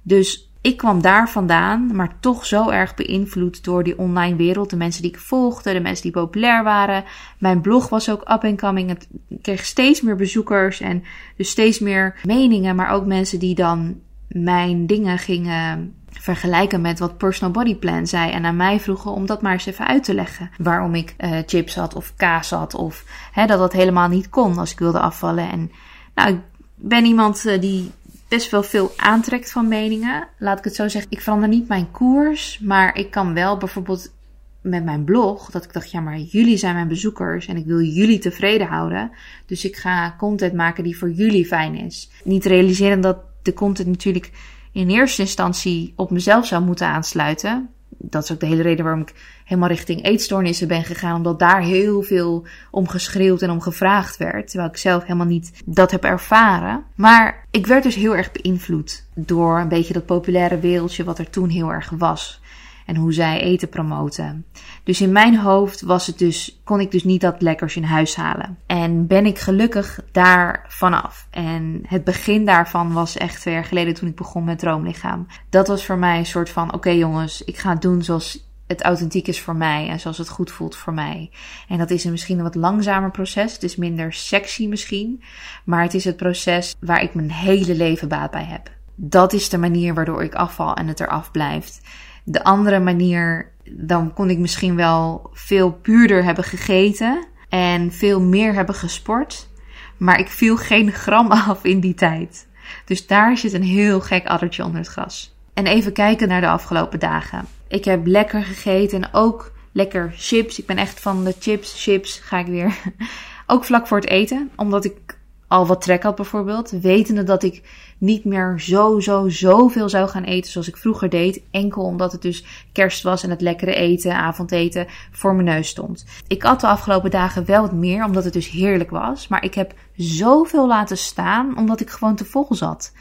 Dus 0.02 0.53
ik 0.64 0.78
kwam 0.78 1.02
daar 1.02 1.30
vandaan, 1.30 1.96
maar 1.96 2.20
toch 2.20 2.46
zo 2.46 2.70
erg 2.70 2.96
beïnvloed 2.96 3.64
door 3.64 3.84
die 3.84 3.98
online 3.98 4.36
wereld. 4.36 4.70
De 4.70 4.76
mensen 4.76 5.02
die 5.02 5.12
ik 5.12 5.20
volgde, 5.20 5.74
de 5.74 5.80
mensen 5.80 6.04
die 6.04 6.12
populair 6.12 6.64
waren. 6.64 7.04
Mijn 7.38 7.62
blog 7.62 7.90
was 7.90 8.10
ook 8.10 8.22
up 8.22 8.44
and 8.44 8.60
coming. 8.60 8.90
Het 8.90 9.08
kreeg 9.42 9.66
steeds 9.66 10.02
meer 10.02 10.16
bezoekers 10.16 10.80
en 10.80 11.04
dus 11.38 11.50
steeds 11.50 11.80
meer 11.80 12.16
meningen. 12.26 12.76
Maar 12.76 12.90
ook 12.90 13.06
mensen 13.06 13.40
die 13.40 13.56
dan 13.56 14.00
mijn 14.28 14.88
dingen 14.88 15.18
gingen 15.18 15.96
vergelijken 16.10 16.82
met 16.82 17.00
wat 17.00 17.18
Personal 17.18 17.54
Body 17.54 17.76
Plan 17.76 18.08
zei. 18.08 18.32
En 18.32 18.46
aan 18.46 18.56
mij 18.56 18.80
vroegen 18.80 19.12
om 19.12 19.26
dat 19.26 19.42
maar 19.42 19.54
eens 19.54 19.66
even 19.66 19.88
uit 19.88 20.04
te 20.04 20.14
leggen. 20.14 20.50
Waarom 20.58 20.96
ik 20.96 21.16
uh, 21.18 21.38
chips 21.46 21.76
had 21.76 21.96
of 21.96 22.14
kaas 22.16 22.50
had. 22.50 22.74
Of 22.76 23.06
hè, 23.32 23.46
dat 23.46 23.60
dat 23.60 23.74
helemaal 23.74 24.08
niet 24.08 24.30
kon 24.30 24.58
als 24.58 24.72
ik 24.72 24.80
wilde 24.80 25.00
afvallen. 25.00 25.52
En 25.52 25.72
nou, 26.16 26.30
ik 26.30 26.40
ben 26.76 27.06
iemand 27.06 27.46
uh, 27.46 27.62
die 27.62 27.92
best 28.34 28.52
wel 28.52 28.64
veel 28.64 28.92
aantrekt 28.96 29.52
van 29.52 29.68
meningen. 29.68 30.28
Laat 30.38 30.58
ik 30.58 30.64
het 30.64 30.76
zo 30.76 30.88
zeggen. 30.88 31.12
Ik 31.12 31.22
verander 31.22 31.50
niet 31.50 31.68
mijn 31.68 31.92
koers, 31.92 32.60
maar 32.60 32.98
ik 32.98 33.12
kan 33.12 33.34
wel 33.34 33.58
bijvoorbeeld 33.58 34.14
met 34.62 34.84
mijn 34.84 35.04
blog, 35.04 35.52
dat 35.52 35.64
ik 35.64 35.74
dacht, 35.74 35.92
ja, 35.92 36.00
maar 36.00 36.18
jullie 36.18 36.58
zijn 36.58 36.74
mijn 36.74 36.88
bezoekers 36.88 37.48
en 37.48 37.58
ik 37.58 37.66
wil 37.66 37.82
jullie 37.82 38.20
tevreden 38.20 38.68
houden. 38.68 39.12
Dus 39.46 39.66
ik 39.66 39.76
ga 39.76 40.16
content 40.18 40.54
maken 40.54 40.84
die 40.84 40.98
voor 40.98 41.12
jullie 41.12 41.46
fijn 41.46 41.76
is. 41.76 42.10
Niet 42.24 42.46
realiseren 42.46 43.02
dat 43.02 43.18
de 43.42 43.54
content 43.54 43.88
natuurlijk 43.88 44.32
in 44.72 44.90
eerste 44.90 45.22
instantie 45.22 45.94
op 45.96 46.12
mezelf 46.12 46.46
zou 46.46 46.64
moeten 46.64 46.88
aansluiten 46.88 47.70
dat 48.06 48.24
is 48.24 48.32
ook 48.32 48.40
de 48.40 48.46
hele 48.46 48.62
reden 48.62 48.84
waarom 48.84 49.02
ik 49.02 49.14
helemaal 49.44 49.70
richting 49.70 50.06
eetstoornissen 50.06 50.68
ben 50.68 50.84
gegaan. 50.84 51.16
Omdat 51.16 51.40
daar 51.40 51.62
heel 51.62 52.02
veel 52.02 52.46
om 52.72 52.88
geschreeuwd 52.88 53.42
en 53.42 53.50
om 53.50 53.62
gevraagd 53.62 54.18
werd. 54.18 54.50
Terwijl 54.50 54.70
ik 54.70 54.78
zelf 54.78 55.02
helemaal 55.02 55.26
niet 55.26 55.52
dat 55.66 55.92
heb 55.92 56.04
ervaren. 56.04 56.84
Maar 56.96 57.46
ik 57.52 57.68
werd 57.68 57.84
dus 57.84 57.96
heel 57.96 58.16
erg 58.16 58.32
beïnvloed 58.32 59.06
door 59.16 59.60
een 59.60 59.68
beetje 59.68 59.94
dat 59.94 60.06
populaire 60.06 60.60
wereldje 60.60 61.04
wat 61.04 61.20
er 61.20 61.30
toen 61.30 61.50
heel 61.50 61.72
erg 61.72 61.90
was 61.90 62.42
en 62.86 62.96
hoe 62.96 63.14
zij 63.14 63.42
eten 63.42 63.70
promoten. 63.70 64.46
Dus 64.84 65.02
in 65.02 65.12
mijn 65.12 65.38
hoofd 65.38 65.82
was 65.82 66.08
het 66.08 66.18
dus, 66.18 66.62
kon 66.64 66.80
ik 66.80 66.92
dus 66.92 67.04
niet 67.04 67.22
dat 67.22 67.42
lekkers 67.42 67.76
in 67.76 67.84
huis 67.84 68.16
halen. 68.16 68.58
En 68.66 69.08
ben 69.08 69.26
ik 69.26 69.40
gelukkig 69.40 70.00
daar 70.12 70.66
vanaf. 70.68 71.28
En 71.30 71.82
het 71.88 72.04
begin 72.04 72.46
daarvan 72.46 72.94
was 72.94 73.18
echt 73.18 73.42
twee 73.42 73.54
jaar 73.54 73.66
geleden 73.66 73.94
toen 73.94 74.10
ik 74.10 74.16
begon 74.16 74.44
met 74.44 74.60
Droomlichaam. 74.60 75.28
Dat 75.50 75.68
was 75.68 75.86
voor 75.86 75.98
mij 75.98 76.18
een 76.18 76.26
soort 76.26 76.50
van, 76.50 76.74
oké 76.74 76.90
jongens, 76.90 77.44
ik 77.44 77.58
ga 77.58 77.70
het 77.70 77.82
doen 77.82 78.04
zoals 78.04 78.52
het 78.68 78.82
authentiek 78.82 79.28
is 79.28 79.42
voor 79.42 79.56
mij 79.56 79.88
en 79.88 80.00
zoals 80.00 80.18
het 80.18 80.30
goed 80.30 80.52
voelt 80.52 80.76
voor 80.76 80.94
mij. 80.94 81.32
En 81.68 81.78
dat 81.78 81.90
is 81.90 82.04
een 82.04 82.12
misschien 82.12 82.38
een 82.38 82.44
wat 82.44 82.56
langzamer 82.56 83.12
proces. 83.12 83.54
Het 83.54 83.64
is 83.64 83.76
minder 83.76 84.14
sexy 84.14 84.68
misschien. 84.68 85.24
Maar 85.64 85.82
het 85.84 85.94
is 85.94 86.04
het 86.04 86.18
proces 86.18 86.76
waar 86.80 87.02
ik 87.02 87.14
mijn 87.14 87.32
hele 87.32 87.76
leven 87.76 88.08
baat 88.08 88.32
bij 88.32 88.46
heb. 88.46 88.72
Dat 88.96 89.34
is 89.34 89.50
de 89.50 89.58
manier 89.58 89.94
waardoor 89.94 90.24
ik 90.24 90.36
afval 90.36 90.76
en 90.76 90.88
het 90.88 91.00
eraf 91.00 91.32
blijft. 91.32 91.82
De 92.24 92.44
andere 92.44 92.80
manier, 92.80 93.52
dan 93.70 94.14
kon 94.14 94.30
ik 94.30 94.38
misschien 94.38 94.76
wel 94.76 95.30
veel 95.34 95.72
puurder 95.72 96.24
hebben 96.24 96.44
gegeten 96.44 97.26
en 97.50 97.92
veel 97.92 98.22
meer 98.22 98.54
hebben 98.54 98.76
gesport. 98.76 99.50
Maar 99.98 100.20
ik 100.20 100.28
viel 100.28 100.58
geen 100.58 100.92
gram 100.92 101.32
af 101.48 101.64
in 101.64 101.80
die 101.80 101.94
tijd. 101.94 102.48
Dus 102.86 103.08
daar 103.08 103.38
zit 103.38 103.54
een 103.54 103.64
heel 103.64 104.02
gek 104.02 104.28
addertje 104.28 104.64
onder 104.64 104.80
het 104.80 104.90
gras. 104.90 105.36
En 105.54 105.68
even 105.68 105.94
kijken 105.94 106.28
naar 106.28 106.42
de 106.42 106.48
afgelopen 106.48 107.00
dagen. 107.00 107.46
Ik 107.68 107.86
heb 107.86 108.06
lekker 108.06 108.44
gegeten 108.44 109.04
en 109.04 109.14
ook 109.14 109.52
lekker 109.72 110.14
chips. 110.16 110.60
Ik 110.60 110.66
ben 110.66 110.78
echt 110.78 111.00
van 111.00 111.24
de 111.24 111.36
chips, 111.40 111.84
chips 111.84 112.20
ga 112.20 112.40
ik 112.40 112.46
weer. 112.46 112.76
Ook 113.48 113.66
vlak 113.66 113.88
voor 113.88 113.98
het 113.98 114.10
eten, 114.10 114.52
omdat 114.56 114.86
ik 114.86 115.18
al 115.54 115.68
wat 115.68 115.82
trek 115.82 116.04
had 116.04 116.16
bijvoorbeeld. 116.16 116.70
Wetende 116.70 117.24
dat 117.24 117.44
ik 117.44 117.62
niet 117.98 118.26
meer 118.26 118.60
zo, 118.60 119.00
zo, 119.00 119.30
zoveel 119.30 119.90
zou 119.90 120.10
gaan 120.10 120.24
eten 120.24 120.52
zoals 120.52 120.68
ik 120.68 120.78
vroeger 120.78 121.10
deed. 121.10 121.42
Enkel 121.52 121.84
omdat 121.84 122.12
het 122.12 122.22
dus 122.22 122.46
kerst 122.72 123.04
was 123.04 123.24
en 123.24 123.30
het 123.30 123.42
lekkere 123.42 123.74
eten, 123.74 124.16
avondeten 124.16 124.88
voor 125.12 125.34
mijn 125.36 125.46
neus 125.46 125.68
stond. 125.68 126.06
Ik 126.28 126.44
at 126.44 126.60
de 126.60 126.68
afgelopen 126.68 127.12
dagen 127.12 127.46
wel 127.46 127.62
wat 127.62 127.74
meer, 127.74 128.06
omdat 128.06 128.24
het 128.24 128.34
dus 128.34 128.50
heerlijk 128.50 128.90
was. 128.90 129.28
Maar 129.28 129.44
ik 129.44 129.54
heb 129.54 129.74
zoveel 129.96 130.68
laten 130.68 130.98
staan, 130.98 131.58
omdat 131.58 131.80
ik 131.80 131.90
gewoon 131.90 132.16
te 132.16 132.26
vol 132.26 132.48
zat. 132.50 132.94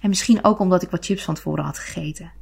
En 0.00 0.08
misschien 0.08 0.44
ook 0.44 0.58
omdat 0.58 0.82
ik 0.82 0.90
wat 0.90 1.04
chips 1.04 1.24
van 1.24 1.34
tevoren 1.34 1.64
had 1.64 1.78
gegeten. 1.78 2.32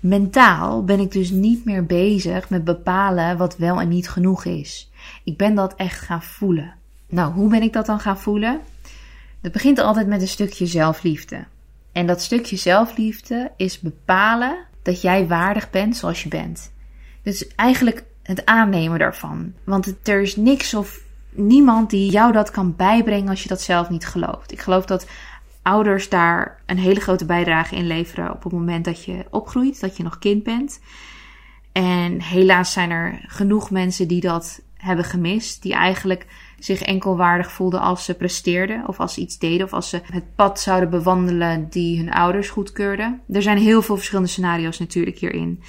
Mentaal 0.00 0.84
ben 0.84 1.00
ik 1.00 1.12
dus 1.12 1.30
niet 1.30 1.64
meer 1.64 1.86
bezig 1.86 2.50
met 2.50 2.64
bepalen 2.64 3.36
wat 3.36 3.56
wel 3.56 3.80
en 3.80 3.88
niet 3.88 4.08
genoeg 4.08 4.44
is. 4.44 4.90
Ik 5.24 5.36
ben 5.36 5.54
dat 5.54 5.74
echt 5.74 6.00
gaan 6.00 6.22
voelen. 6.22 6.80
Nou, 7.12 7.32
hoe 7.32 7.48
ben 7.48 7.62
ik 7.62 7.72
dat 7.72 7.86
dan 7.86 8.00
gaan 8.00 8.18
voelen? 8.18 8.60
Dat 9.40 9.52
begint 9.52 9.78
altijd 9.78 10.06
met 10.06 10.20
een 10.20 10.28
stukje 10.28 10.66
zelfliefde. 10.66 11.44
En 11.92 12.06
dat 12.06 12.22
stukje 12.22 12.56
zelfliefde 12.56 13.50
is 13.56 13.80
bepalen 13.80 14.56
dat 14.82 15.00
jij 15.00 15.26
waardig 15.26 15.70
bent 15.70 15.96
zoals 15.96 16.22
je 16.22 16.28
bent. 16.28 16.72
Dus 17.22 17.54
eigenlijk 17.54 18.04
het 18.22 18.46
aannemen 18.46 18.98
daarvan. 18.98 19.52
Want 19.64 19.94
er 20.08 20.20
is 20.20 20.36
niks 20.36 20.74
of 20.74 21.00
niemand 21.30 21.90
die 21.90 22.10
jou 22.10 22.32
dat 22.32 22.50
kan 22.50 22.76
bijbrengen 22.76 23.28
als 23.28 23.42
je 23.42 23.48
dat 23.48 23.62
zelf 23.62 23.90
niet 23.90 24.06
gelooft. 24.06 24.52
Ik 24.52 24.60
geloof 24.60 24.84
dat 24.84 25.06
ouders 25.62 26.08
daar 26.08 26.62
een 26.66 26.78
hele 26.78 27.00
grote 27.00 27.24
bijdrage 27.24 27.76
in 27.76 27.86
leveren 27.86 28.32
op 28.32 28.42
het 28.42 28.52
moment 28.52 28.84
dat 28.84 29.04
je 29.04 29.24
opgroeit, 29.30 29.80
dat 29.80 29.96
je 29.96 30.02
nog 30.02 30.18
kind 30.18 30.42
bent. 30.42 30.80
En 31.72 32.20
helaas 32.20 32.72
zijn 32.72 32.90
er 32.90 33.24
genoeg 33.26 33.70
mensen 33.70 34.08
die 34.08 34.20
dat 34.20 34.62
hebben 34.76 35.04
gemist, 35.04 35.62
die 35.62 35.74
eigenlijk 35.74 36.26
zich 36.64 36.82
enkel 36.82 37.16
waardig 37.16 37.52
voelden 37.52 37.80
als 37.80 38.04
ze 38.04 38.14
presteerden 38.14 38.88
of 38.88 39.00
als 39.00 39.14
ze 39.14 39.20
iets 39.20 39.38
deden 39.38 39.66
of 39.66 39.72
als 39.72 39.88
ze 39.88 40.00
het 40.12 40.34
pad 40.34 40.60
zouden 40.60 40.90
bewandelen 40.90 41.66
die 41.70 41.98
hun 41.98 42.12
ouders 42.12 42.48
goedkeurden. 42.48 43.20
Er 43.32 43.42
zijn 43.42 43.58
heel 43.58 43.82
veel 43.82 43.96
verschillende 43.96 44.30
scenario's 44.30 44.78
natuurlijk 44.78 45.18
hierin. 45.18 45.62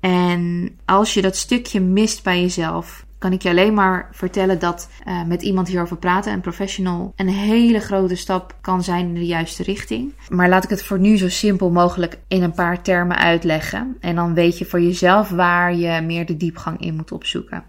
En 0.00 0.70
als 0.84 1.14
je 1.14 1.22
dat 1.22 1.36
stukje 1.36 1.80
mist 1.80 2.22
bij 2.22 2.40
jezelf, 2.40 3.04
kan 3.18 3.32
ik 3.32 3.42
je 3.42 3.48
alleen 3.48 3.74
maar 3.74 4.08
vertellen 4.12 4.58
dat 4.58 4.88
uh, 5.08 5.24
met 5.24 5.42
iemand 5.42 5.68
hierover 5.68 5.96
praten, 5.96 6.32
een 6.32 6.40
professional, 6.40 7.12
een 7.16 7.28
hele 7.28 7.80
grote 7.80 8.14
stap 8.14 8.56
kan 8.60 8.82
zijn 8.82 9.06
in 9.06 9.14
de 9.14 9.26
juiste 9.26 9.62
richting. 9.62 10.12
Maar 10.28 10.48
laat 10.48 10.64
ik 10.64 10.70
het 10.70 10.84
voor 10.84 10.98
nu 10.98 11.16
zo 11.16 11.28
simpel 11.28 11.70
mogelijk 11.70 12.18
in 12.28 12.42
een 12.42 12.54
paar 12.54 12.82
termen 12.82 13.16
uitleggen. 13.16 13.96
En 14.00 14.14
dan 14.14 14.34
weet 14.34 14.58
je 14.58 14.64
voor 14.64 14.80
jezelf 14.80 15.28
waar 15.28 15.74
je 15.74 16.00
meer 16.00 16.26
de 16.26 16.36
diepgang 16.36 16.80
in 16.80 16.96
moet 16.96 17.12
opzoeken. 17.12 17.64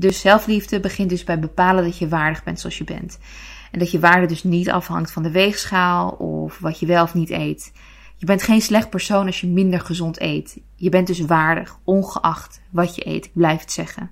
Dus 0.00 0.20
zelfliefde 0.20 0.80
begint 0.80 1.08
dus 1.08 1.24
bij 1.24 1.38
bepalen 1.38 1.84
dat 1.84 1.98
je 1.98 2.08
waardig 2.08 2.44
bent 2.44 2.60
zoals 2.60 2.78
je 2.78 2.84
bent. 2.84 3.18
En 3.70 3.78
dat 3.78 3.90
je 3.90 3.98
waarde 3.98 4.26
dus 4.26 4.42
niet 4.42 4.70
afhangt 4.70 5.10
van 5.10 5.22
de 5.22 5.30
weegschaal 5.30 6.10
of 6.10 6.58
wat 6.58 6.80
je 6.80 6.86
wel 6.86 7.02
of 7.02 7.14
niet 7.14 7.30
eet. 7.30 7.72
Je 8.16 8.26
bent 8.26 8.42
geen 8.42 8.60
slecht 8.60 8.90
persoon 8.90 9.26
als 9.26 9.40
je 9.40 9.46
minder 9.46 9.80
gezond 9.80 10.20
eet. 10.20 10.60
Je 10.74 10.88
bent 10.88 11.06
dus 11.06 11.20
waardig, 11.20 11.78
ongeacht 11.84 12.60
wat 12.70 12.94
je 12.94 13.06
eet. 13.06 13.24
Ik 13.24 13.32
blijf 13.34 13.60
het 13.60 13.72
zeggen. 13.72 14.10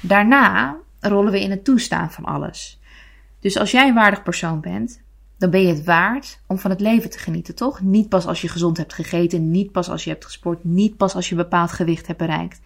Daarna 0.00 0.76
rollen 1.00 1.32
we 1.32 1.40
in 1.40 1.50
het 1.50 1.64
toestaan 1.64 2.10
van 2.10 2.24
alles. 2.24 2.80
Dus 3.40 3.58
als 3.58 3.70
jij 3.70 3.88
een 3.88 3.94
waardig 3.94 4.22
persoon 4.22 4.60
bent, 4.60 5.02
dan 5.38 5.50
ben 5.50 5.60
je 5.60 5.74
het 5.74 5.84
waard 5.84 6.40
om 6.46 6.58
van 6.58 6.70
het 6.70 6.80
leven 6.80 7.10
te 7.10 7.18
genieten, 7.18 7.54
toch? 7.54 7.80
Niet 7.80 8.08
pas 8.08 8.26
als 8.26 8.40
je 8.40 8.48
gezond 8.48 8.76
hebt 8.76 8.92
gegeten, 8.92 9.50
niet 9.50 9.72
pas 9.72 9.88
als 9.88 10.04
je 10.04 10.10
hebt 10.10 10.24
gesport, 10.24 10.64
niet 10.64 10.96
pas 10.96 11.14
als 11.14 11.28
je 11.28 11.34
een 11.34 11.42
bepaald 11.42 11.72
gewicht 11.72 12.06
hebt 12.06 12.18
bereikt. 12.18 12.60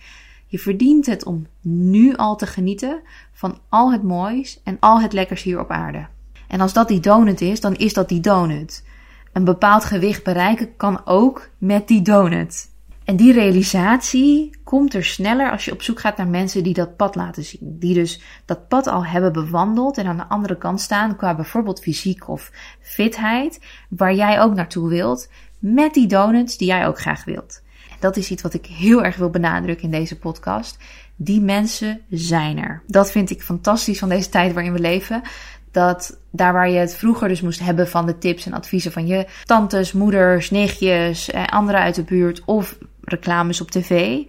Je 0.47 0.59
verdient 0.59 1.07
het 1.07 1.25
om 1.25 1.47
nu 1.61 2.17
al 2.17 2.37
te 2.37 2.47
genieten 2.47 3.00
van 3.33 3.59
al 3.69 3.93
het 3.93 4.03
moois 4.03 4.61
en 4.65 4.76
al 4.81 5.00
het 5.00 5.12
lekkers 5.12 5.43
hier 5.43 5.61
op 5.61 5.71
aarde. 5.71 6.07
En 6.49 6.61
als 6.61 6.73
dat 6.73 6.88
die 6.88 7.00
donut 7.00 7.41
is, 7.41 7.61
dan 7.61 7.75
is 7.75 7.93
dat 7.93 8.09
die 8.09 8.21
donut. 8.21 8.85
Een 9.33 9.45
bepaald 9.45 9.85
gewicht 9.85 10.25
bereiken 10.25 10.76
kan 10.76 11.00
ook 11.05 11.49
met 11.59 11.88
die 11.88 12.03
donut. 12.03 12.75
En 13.05 13.17
die 13.17 13.33
realisatie 13.33 14.59
komt 14.65 14.95
er 14.95 15.05
sneller 15.05 15.50
als 15.50 15.65
je 15.65 15.73
op 15.73 15.83
zoek 15.83 16.00
gaat 16.00 16.17
naar 16.17 16.29
mensen 16.29 16.62
die 16.62 16.75
dat 16.75 16.97
pad 16.97 17.15
laten 17.15 17.45
zien. 17.45 17.76
Die 17.79 17.95
dus 17.95 18.23
dat 18.45 18.69
pad 18.69 18.87
al 18.87 19.07
hebben 19.07 19.33
bewandeld 19.33 19.99
en 19.99 20.07
aan 20.07 20.17
de 20.17 20.29
andere 20.29 20.59
kant 20.59 20.81
staan 20.81 21.17
qua 21.17 21.35
bijvoorbeeld 21.35 21.81
fysiek 21.81 22.29
of 22.29 22.50
fitheid, 22.81 23.61
waar 23.88 24.15
jij 24.15 24.41
ook 24.41 24.55
naartoe 24.55 24.88
wilt, 24.88 25.29
met 25.59 25.95
die 25.95 26.07
donuts 26.07 26.57
die 26.57 26.69
jij 26.69 26.87
ook 26.87 26.99
graag 26.99 27.25
wilt. 27.25 27.62
Dat 28.00 28.17
is 28.17 28.31
iets 28.31 28.43
wat 28.43 28.55
ik 28.55 28.67
heel 28.67 29.05
erg 29.05 29.17
wil 29.17 29.31
benadrukken 29.31 29.85
in 29.85 29.91
deze 29.91 30.19
podcast. 30.19 30.79
Die 31.17 31.41
mensen 31.41 32.00
zijn 32.11 32.59
er. 32.59 32.83
Dat 32.87 33.11
vind 33.11 33.31
ik 33.31 33.43
fantastisch 33.43 33.99
van 33.99 34.09
deze 34.09 34.29
tijd 34.29 34.53
waarin 34.53 34.73
we 34.73 34.79
leven 34.79 35.23
dat 35.71 36.19
daar 36.31 36.53
waar 36.53 36.71
je 36.71 36.79
het 36.79 36.95
vroeger 36.95 37.29
dus 37.29 37.41
moest 37.41 37.61
hebben 37.61 37.88
van 37.88 38.07
de 38.07 38.19
tips 38.19 38.47
en 38.47 38.53
adviezen 38.53 38.93
van 38.93 39.07
je 39.07 39.26
tantes, 39.45 39.93
moeders, 39.93 40.50
nichtjes, 40.50 41.31
en 41.31 41.47
anderen 41.47 41.81
uit 41.81 41.95
de 41.95 42.03
buurt 42.03 42.43
of 42.45 42.79
reclames 43.00 43.61
op 43.61 43.71
tv, 43.71 44.23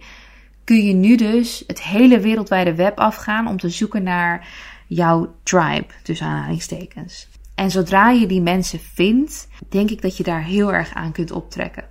kun 0.64 0.82
je 0.86 0.92
nu 0.92 1.16
dus 1.16 1.64
het 1.66 1.82
hele 1.82 2.20
wereldwijde 2.20 2.74
web 2.74 2.98
afgaan 2.98 3.48
om 3.48 3.58
te 3.58 3.68
zoeken 3.68 4.02
naar 4.02 4.48
jouw 4.86 5.34
tribe, 5.42 5.86
tussen 6.02 6.26
aanhalingstekens. 6.26 7.28
En 7.54 7.70
zodra 7.70 8.10
je 8.10 8.26
die 8.26 8.40
mensen 8.40 8.80
vindt, 8.80 9.48
denk 9.68 9.90
ik 9.90 10.02
dat 10.02 10.16
je 10.16 10.22
daar 10.22 10.44
heel 10.44 10.72
erg 10.72 10.94
aan 10.94 11.12
kunt 11.12 11.30
optrekken. 11.30 11.84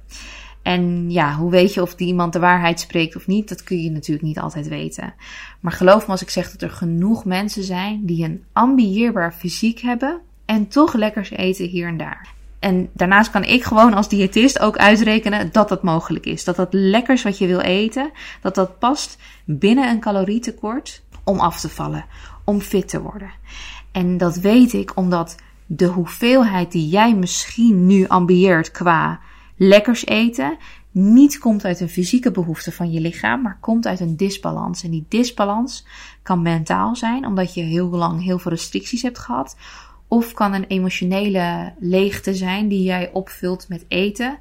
En 0.67 1.11
ja, 1.11 1.35
hoe 1.35 1.51
weet 1.51 1.73
je 1.73 1.81
of 1.81 1.95
die 1.95 2.07
iemand 2.07 2.33
de 2.33 2.39
waarheid 2.39 2.79
spreekt 2.79 3.15
of 3.15 3.27
niet? 3.27 3.49
Dat 3.49 3.63
kun 3.63 3.83
je 3.83 3.91
natuurlijk 3.91 4.27
niet 4.27 4.39
altijd 4.39 4.67
weten. 4.67 5.13
Maar 5.59 5.71
geloof 5.71 6.05
me 6.05 6.11
als 6.11 6.21
ik 6.21 6.29
zeg 6.29 6.51
dat 6.51 6.61
er 6.61 6.69
genoeg 6.69 7.25
mensen 7.25 7.63
zijn 7.63 8.05
die 8.05 8.23
een 8.23 8.43
ambieerbaar 8.53 9.33
fysiek 9.33 9.79
hebben 9.79 10.19
en 10.45 10.67
toch 10.67 10.93
lekkers 10.93 11.29
eten 11.29 11.67
hier 11.67 11.87
en 11.87 11.97
daar. 11.97 12.27
En 12.59 12.89
daarnaast 12.93 13.31
kan 13.31 13.43
ik 13.43 13.63
gewoon 13.63 13.93
als 13.93 14.09
diëtist 14.09 14.59
ook 14.59 14.77
uitrekenen 14.77 15.51
dat 15.51 15.69
dat 15.69 15.83
mogelijk 15.83 16.25
is. 16.25 16.43
Dat 16.43 16.55
dat 16.55 16.73
lekkers 16.73 17.23
wat 17.23 17.37
je 17.37 17.47
wil 17.47 17.59
eten, 17.59 18.11
dat 18.41 18.55
dat 18.55 18.79
past 18.79 19.17
binnen 19.45 19.89
een 19.89 19.99
calorietekort 19.99 21.03
om 21.23 21.39
af 21.39 21.59
te 21.59 21.69
vallen, 21.69 22.05
om 22.43 22.59
fit 22.59 22.89
te 22.89 23.01
worden. 23.01 23.31
En 23.91 24.17
dat 24.17 24.35
weet 24.35 24.73
ik 24.73 24.95
omdat 24.95 25.35
de 25.65 25.85
hoeveelheid 25.85 26.71
die 26.71 26.87
jij 26.87 27.15
misschien 27.15 27.85
nu 27.85 28.07
ambieert 28.07 28.71
qua 28.71 29.19
lekkers 29.57 30.05
eten 30.05 30.57
niet 30.99 31.37
komt 31.37 31.65
uit 31.65 31.79
een 31.79 31.89
fysieke 31.89 32.31
behoefte 32.31 32.71
van 32.71 32.91
je 32.91 33.01
lichaam, 33.01 33.41
maar 33.41 33.57
komt 33.59 33.87
uit 33.87 33.99
een 33.99 34.17
disbalans. 34.17 34.83
En 34.83 34.91
die 34.91 35.05
disbalans 35.07 35.85
kan 36.23 36.41
mentaal 36.41 36.95
zijn, 36.95 37.25
omdat 37.25 37.53
je 37.53 37.61
heel 37.61 37.89
lang 37.89 38.23
heel 38.23 38.39
veel 38.39 38.51
restricties 38.51 39.01
hebt 39.01 39.19
gehad. 39.19 39.57
Of 40.07 40.33
kan 40.33 40.53
een 40.53 40.65
emotionele 40.65 41.73
leegte 41.79 42.33
zijn 42.33 42.67
die 42.67 42.83
jij 42.83 43.11
opvult 43.13 43.69
met 43.69 43.85
eten. 43.87 44.37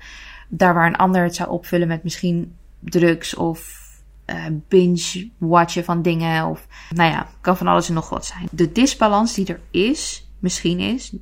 Daar 0.49 0.75
waar 0.75 0.87
een 0.87 0.97
ander 0.97 1.23
het 1.23 1.35
zou 1.35 1.51
opvullen 1.51 1.89
met 1.89 2.03
misschien 2.03 2.55
drugs 2.81 3.35
of 3.35 3.85
uh, 4.27 4.45
binge-watchen 4.69 5.85
van 5.85 6.03
dingen. 6.03 6.47
Of 6.47 6.67
nou 6.95 7.11
ja, 7.11 7.29
kan 7.41 7.57
van 7.57 7.67
alles 7.67 7.89
en 7.89 7.95
nog 7.95 8.09
wat 8.09 8.27
zijn. 8.27 8.49
De 8.51 8.73
disbalans 8.73 9.35
die 9.35 9.47
er 9.47 9.61
is, 9.71 10.29
misschien 10.39 10.79
is, 10.81 11.13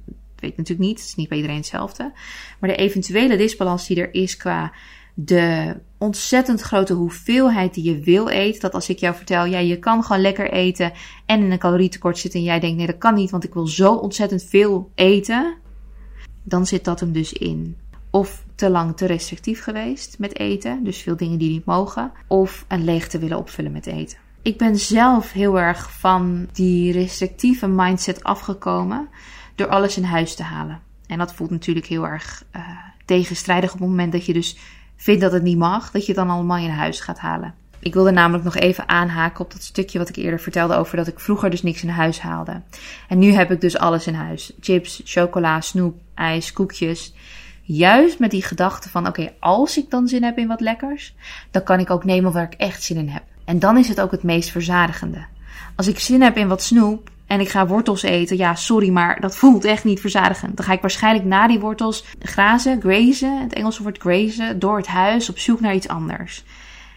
weet 0.45 0.57
natuurlijk 0.57 0.89
niet, 0.89 0.99
het 0.99 1.09
is 1.09 1.15
niet 1.15 1.29
bij 1.29 1.37
iedereen 1.37 1.59
hetzelfde. 1.59 2.13
Maar 2.61 2.71
de 2.71 2.77
eventuele 2.77 3.37
disbalans 3.37 3.87
die 3.87 4.01
er 4.01 4.15
is 4.15 4.37
qua 4.37 4.73
de 5.15 5.77
ontzettend 5.99 6.61
grote 6.61 6.93
hoeveelheid 6.93 7.75
die 7.75 7.85
je 7.85 8.01
wil 8.01 8.29
eten. 8.29 8.61
Dat 8.61 8.75
als 8.75 8.89
ik 8.89 8.99
jou 8.99 9.15
vertel, 9.15 9.45
ja, 9.45 9.59
je 9.59 9.79
kan 9.79 10.03
gewoon 10.03 10.23
lekker 10.23 10.51
eten 10.53 10.93
en 11.27 11.43
in 11.43 11.51
een 11.51 11.59
calorietekort 11.59 12.19
zitten 12.19 12.41
en 12.41 12.47
jij 12.47 12.61
denkt, 12.61 12.77
nee, 12.77 12.87
dat 12.87 12.99
kan 12.99 13.15
niet, 13.15 13.31
want 13.31 13.45
ik 13.45 13.55
wil 13.55 13.67
zo 13.67 13.95
ontzettend 13.95 14.43
veel 14.43 14.91
eten. 14.95 15.55
Dan 16.43 16.67
zit 16.67 16.85
dat 16.85 17.01
hem 17.01 17.13
dus 17.13 17.33
in. 17.33 17.77
Of 18.11 18.45
te 18.55 18.71
lang 18.71 18.97
te 18.97 19.07
restrictief 19.07 19.63
geweest 19.63 20.19
met 20.19 20.39
eten, 20.39 20.85
dus 20.85 20.99
veel 21.03 21.17
dingen 21.17 21.39
die 21.39 21.51
niet 21.51 21.65
mogen. 21.65 22.13
Of 22.29 22.65
een 22.69 22.85
leegte 22.85 23.19
willen 23.19 23.39
opvullen 23.39 23.73
met 23.73 23.87
eten. 23.87 24.19
Ik 24.43 24.59
ben 24.59 24.77
zelf 24.77 25.33
heel 25.33 25.59
erg 25.59 25.99
van 25.99 26.49
die 26.53 26.93
restrictieve 26.93 27.67
mindset 27.67 28.25
afgekomen 28.25 29.09
door 29.55 29.69
alles 29.69 29.97
in 29.97 30.05
huis 30.05 30.35
te 30.35 30.43
halen. 30.43 30.81
En 31.07 31.19
dat 31.19 31.35
voelt 31.35 31.51
natuurlijk 31.51 31.87
heel 31.87 32.07
erg 32.07 32.45
uh, 32.57 32.63
tegenstrijdig 33.05 33.73
op 33.73 33.79
het 33.79 33.89
moment 33.89 34.13
dat 34.13 34.27
je 34.27 34.33
dus 34.33 34.57
vindt 34.97 35.21
dat 35.21 35.33
het 35.33 35.43
niet 35.43 35.59
mag, 35.59 35.91
dat 35.91 36.07
je 36.07 36.13
het 36.13 36.21
dan 36.21 36.31
allemaal 36.31 36.59
in 36.59 36.71
huis 36.71 37.01
gaat 37.01 37.19
halen. 37.19 37.55
Ik 37.79 37.95
wilde 37.95 38.11
namelijk 38.11 38.45
nog 38.45 38.57
even 38.57 38.89
aanhaken 38.89 39.45
op 39.45 39.53
dat 39.53 39.63
stukje 39.63 39.99
wat 39.99 40.09
ik 40.09 40.17
eerder 40.17 40.41
vertelde 40.41 40.75
over 40.75 40.97
dat 40.97 41.07
ik 41.07 41.21
vroeger 41.21 41.51
dus 41.51 41.63
niks 41.63 41.83
in 41.83 41.89
huis 41.89 42.21
haalde. 42.21 42.63
En 43.09 43.19
nu 43.19 43.33
heb 43.33 43.51
ik 43.51 43.61
dus 43.61 43.79
alles 43.79 44.07
in 44.07 44.15
huis. 44.15 44.53
Chips, 44.61 45.01
chocola, 45.05 45.61
snoep, 45.61 46.01
ijs, 46.15 46.53
koekjes. 46.53 47.15
Juist 47.63 48.19
met 48.19 48.31
die 48.31 48.43
gedachte 48.43 48.89
van 48.89 49.07
oké, 49.07 49.33
als 49.41 49.79
ik 49.79 49.91
dan 49.91 50.09
zin 50.09 50.23
heb 50.23 50.39
in 50.39 50.49
wat 50.49 50.61
lekkers, 50.61 51.15
dan 51.51 51.63
kan 51.63 51.81
ik 51.81 51.91
ook 51.91 52.05
nemen 52.05 52.33
waar 52.33 52.53
ik 52.53 52.55
echt 52.55 52.83
zin 52.83 52.97
in 52.97 53.09
heb. 53.09 53.23
En 53.45 53.59
dan 53.59 53.77
is 53.77 53.89
het 53.89 54.01
ook 54.01 54.11
het 54.11 54.23
meest 54.23 54.51
verzadigende. 54.51 55.27
Als 55.77 55.89
ik 55.89 55.99
zin 55.99 56.23
heb 56.23 56.37
in 56.37 56.49
wat 56.49 56.63
snoep, 56.63 57.11
en 57.27 57.41
ik 57.41 57.49
ga 57.49 57.67
wortels 57.67 58.03
eten, 58.03 58.37
ja, 58.37 58.55
sorry, 58.55 58.91
maar 58.91 59.21
dat 59.21 59.37
voelt 59.43 59.65
echt 59.65 59.85
niet 59.85 60.01
verzadigend. 60.01 60.57
Dan 60.57 60.67
ga 60.67 60.73
ik 60.73 60.81
waarschijnlijk 60.81 61.25
na 61.25 61.47
die 61.47 61.61
wortels 61.61 62.05
grazen, 62.19 62.81
grazen, 62.81 63.41
het 63.41 63.53
Engelse 63.53 63.83
woord 63.83 63.99
grazen, 63.99 64.59
door 64.59 64.77
het 64.77 64.87
huis 64.87 65.29
op 65.29 65.39
zoek 65.39 65.61
naar 65.61 65.75
iets 65.75 65.89
anders. 65.89 66.45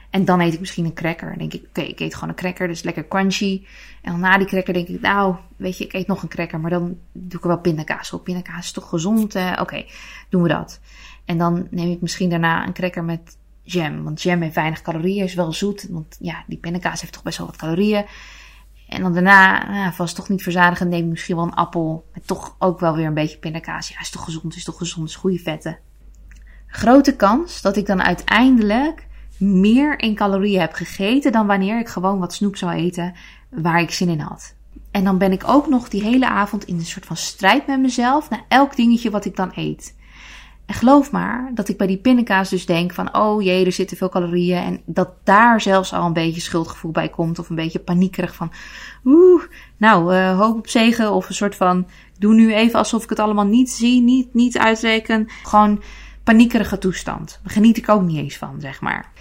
En 0.10 0.26
dan 0.26 0.40
eet 0.40 0.54
ik 0.54 0.60
misschien 0.60 0.86
een 0.86 0.94
cracker. 0.94 1.30
Dan 1.30 1.38
denk 1.38 1.54
ik, 1.54 1.66
oké, 1.68 1.82
ik 1.82 2.00
eet 2.00 2.14
gewoon 2.14 2.30
een 2.30 2.36
cracker, 2.36 2.68
dus 2.68 2.84
lekker 2.84 3.08
crunchy. 3.08 3.66
En 4.02 4.12
dan 4.12 4.20
na 4.20 4.38
die 4.38 4.48
cracker 4.48 4.74
denk 4.74 4.88
ik, 4.88 5.02
nou, 5.02 5.36
weet 5.56 5.78
je, 5.78 5.84
ik 5.84 5.94
eet 5.94 6.08
nog 6.08 6.22
een 6.22 6.30
cracker, 6.30 6.60
maar 6.60 6.70
dan 6.70 6.98
doe 7.12 7.38
ik 7.38 7.42
er 7.42 7.48
wel 7.48 7.60
pindakaas 7.60 8.14
op. 8.14 8.24
Pindakaas 8.24 8.66
is 8.66 8.72
toch 8.72 8.90
gezond? 8.90 9.36
Eh, 9.36 9.58
oké, 9.60 9.86
doen 10.30 10.42
we 10.42 10.48
dat. 10.48 10.80
En 11.26 11.38
dan 11.38 11.68
neem 11.72 11.92
ik 11.92 12.02
misschien 12.02 12.30
daarna 12.30 12.68
een 12.68 12.74
cracker 12.74 13.04
met 13.04 13.38
jam. 13.64 14.04
Want 14.04 14.22
jam 14.22 14.42
heeft 14.42 14.56
weinig 14.56 14.82
calorieën, 14.82 15.24
is 15.24 15.34
wel 15.34 15.54
zoet. 15.54 15.88
Want 15.90 16.18
ja, 16.20 16.44
die 16.48 16.58
pindakaas 16.58 17.02
heeft 17.02 17.14
toch 17.14 17.24
best 17.24 17.38
wel 17.38 17.48
wat 17.48 17.56
calorieën. 17.56 18.06
En 18.88 19.02
dan 19.02 19.14
daarna, 19.14 19.72
nou, 19.72 19.94
vast 19.94 20.16
toch 20.16 20.30
niet 20.30 20.44
verzadigend, 20.44 20.90
neem 20.90 21.04
ik 21.04 21.10
misschien 21.10 21.36
wel 21.36 21.46
een 21.46 21.54
appel. 21.54 22.06
Met 22.14 22.28
toch 22.28 22.56
ook 22.60 22.80
wel 22.80 22.96
weer 22.96 23.06
een 23.06 23.14
beetje 23.14 23.38
pindakaas. 23.38 23.90
Ja, 23.90 24.00
is 24.00 24.10
toch 24.10 24.24
gezond, 24.24 24.56
is 24.56 24.64
toch 24.64 24.78
gezond, 24.78 25.10
is 25.10 25.16
goede 25.16 25.40
vetten. 25.40 25.80
Grote 26.68 27.16
kans 27.16 27.62
dat 27.62 27.78
ik 27.78 27.86
dan 27.86 28.02
uiteindelijk 28.02 29.08
meer 29.38 30.00
in 30.00 30.16
calorieën 30.16 30.60
heb 30.60 30.74
gegeten 30.74 31.32
dan 31.32 31.48
wanneer 31.48 31.80
ik 31.80 31.88
gewoon 31.88 32.20
wat 32.20 32.34
snoep 32.34 32.56
zou 32.56 32.72
eten 32.72 33.14
waar 33.50 33.82
ik 33.82 33.92
zin 33.92 34.10
in 34.10 34.20
had. 34.20 34.56
En 34.92 35.04
dan 35.04 35.18
ben 35.18 35.32
ik 35.32 35.44
ook 35.48 35.68
nog 35.68 35.90
die 35.90 36.04
hele 36.04 36.28
avond 36.28 36.66
in 36.66 36.76
een 36.76 36.86
soort 36.86 37.06
van 37.06 37.18
strijd 37.18 37.68
met 37.68 37.80
mezelf 37.80 38.30
naar 38.30 38.46
elk 38.48 38.76
dingetje 38.76 39.10
wat 39.10 39.26
ik 39.26 39.36
dan 39.36 39.52
eet. 39.56 39.96
En 40.68 40.74
geloof 40.74 41.12
maar 41.12 41.52
dat 41.54 41.70
ik 41.70 41.78
bij 41.78 41.88
die 41.88 41.98
pindakaas 41.98 42.50
dus 42.50 42.66
denk 42.66 42.94
van, 42.94 43.16
oh 43.16 43.42
jee, 43.42 43.66
er 43.66 43.72
zitten 43.72 43.98
veel 43.98 44.10
calorieën. 44.10 44.64
En 44.64 44.82
dat 44.86 45.10
daar 45.24 45.62
zelfs 45.62 45.94
al 45.94 46.06
een 46.06 46.14
beetje 46.14 46.42
schuldgevoel 46.42 46.92
bij 46.92 47.10
komt. 47.10 47.40
Of 47.40 47.50
een 47.50 47.56
beetje 47.56 47.80
paniekerig 47.80 48.36
van, 48.36 48.52
oeh, 49.06 49.44
nou, 49.78 50.16
uh, 50.16 50.38
hoop 50.40 50.58
op 50.58 50.68
zegen. 50.68 51.12
Of 51.12 51.30
een 51.30 51.36
soort 51.36 51.56
van, 51.56 51.88
doe 52.20 52.34
nu 52.34 52.54
even 52.54 52.80
alsof 52.80 53.04
ik 53.04 53.10
het 53.10 53.20
allemaal 53.20 53.46
niet 53.46 53.70
zie, 53.70 54.02
niet, 54.02 54.34
niet 54.34 54.58
uitreken. 54.58 55.28
Gewoon 55.44 55.82
paniekerige 56.24 56.78
toestand. 56.78 57.40
Daar 57.44 57.54
geniet 57.54 57.78
ik 57.78 57.90
ook 57.90 58.02
niet 58.02 58.18
eens 58.18 58.38
van, 58.38 58.56
zeg 58.60 58.82
maar. 58.82 59.12